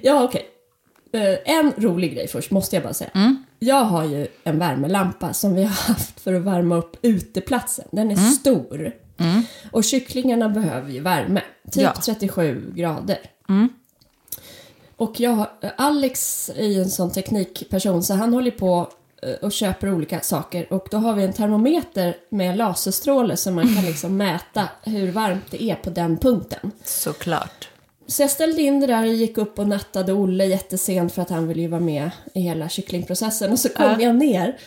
[0.01, 0.41] ja, okej.
[0.41, 0.43] Okay.
[1.15, 3.09] Uh, en rolig grej först, måste jag bara säga.
[3.15, 3.43] Mm.
[3.59, 7.85] Jag har ju en värmelampa som vi har haft för att värma upp uteplatsen.
[7.91, 8.31] Den är mm.
[8.31, 8.91] stor.
[9.17, 9.41] Mm.
[9.71, 11.41] Och kycklingarna behöver ju värme.
[11.71, 11.93] Typ ja.
[12.05, 13.19] 37 grader.
[13.49, 13.69] Mm.
[14.95, 15.47] Och jag,
[15.77, 18.91] Alex är ju en sån teknikperson så han håller på
[19.21, 23.75] Eh, och köper olika saker och då har vi en termometer med laserstråle så man
[23.75, 26.71] kan liksom mäta hur varmt det är på den punkten.
[26.83, 27.69] Såklart.
[28.07, 31.29] Så jag ställde in det där och gick upp och nattade Olle jättesent för att
[31.29, 34.01] han ville ju vara med i hela kycklingprocessen och så kom äh.
[34.01, 34.59] jag ner.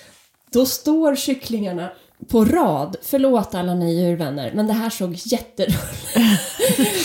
[0.53, 1.91] Då står kycklingarna
[2.29, 2.97] på rad.
[3.03, 5.81] Förlåt alla ni djurvänner, men det här såg jätteroligt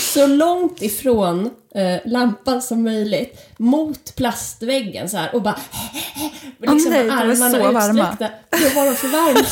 [0.00, 5.58] Så långt ifrån eh, lampan som möjligt mot plastväggen så här och bara
[6.60, 8.28] liksom nej, armarna så utsträckta.
[8.50, 9.46] Då var de för varma.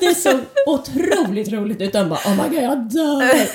[0.00, 1.92] det såg otroligt roligt ut.
[1.92, 3.48] De bara oh my god jag dör.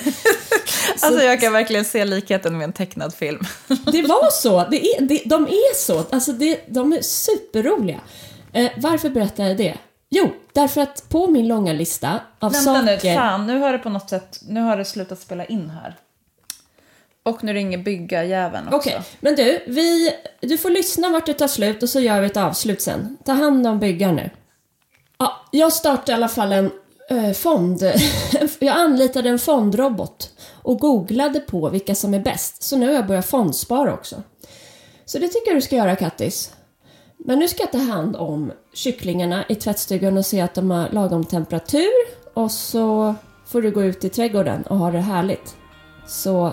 [1.00, 3.40] alltså jag kan verkligen se likheten med en tecknad film.
[3.66, 4.66] det var så.
[4.70, 6.04] Det är, det, de är så.
[6.10, 8.00] Alltså det, de är superroliga.
[8.52, 9.78] Eh, varför berättar jag det?
[10.14, 12.86] Jo, därför att på min långa lista av Vänta saker...
[12.86, 15.70] Vänta nu, fan, nu har det på något sätt, nu har det slutat spela in
[15.70, 15.96] här.
[17.22, 18.76] Och nu ringer bygga-jäveln också.
[18.76, 19.04] Okej, okay.
[19.20, 22.36] men du, vi, du får lyssna vart det tar slut och så gör vi ett
[22.36, 23.16] avslut sen.
[23.24, 24.30] Ta hand om byggaren nu.
[25.18, 26.70] Ja, jag startade i alla fall en
[27.10, 27.82] eh, fond.
[28.58, 30.30] jag anlitade en fondrobot
[30.62, 32.62] och googlade på vilka som är bäst.
[32.62, 34.22] Så nu har jag börjat fondspara också.
[35.04, 36.52] Så det tycker jag du ska göra Kattis.
[37.24, 40.88] Men nu ska jag ta hand om kycklingarna i tvättstugan och se att de har
[40.88, 41.90] lagom temperatur.
[42.34, 43.14] Och så
[43.46, 45.56] får du gå ut i trädgården och ha det härligt.
[46.06, 46.52] Så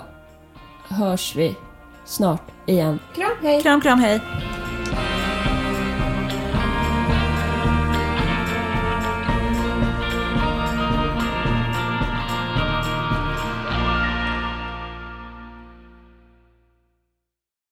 [0.88, 1.54] hörs vi
[2.04, 2.98] snart igen.
[3.14, 3.62] Kram, hej!
[3.62, 4.20] Kram, kram, hej!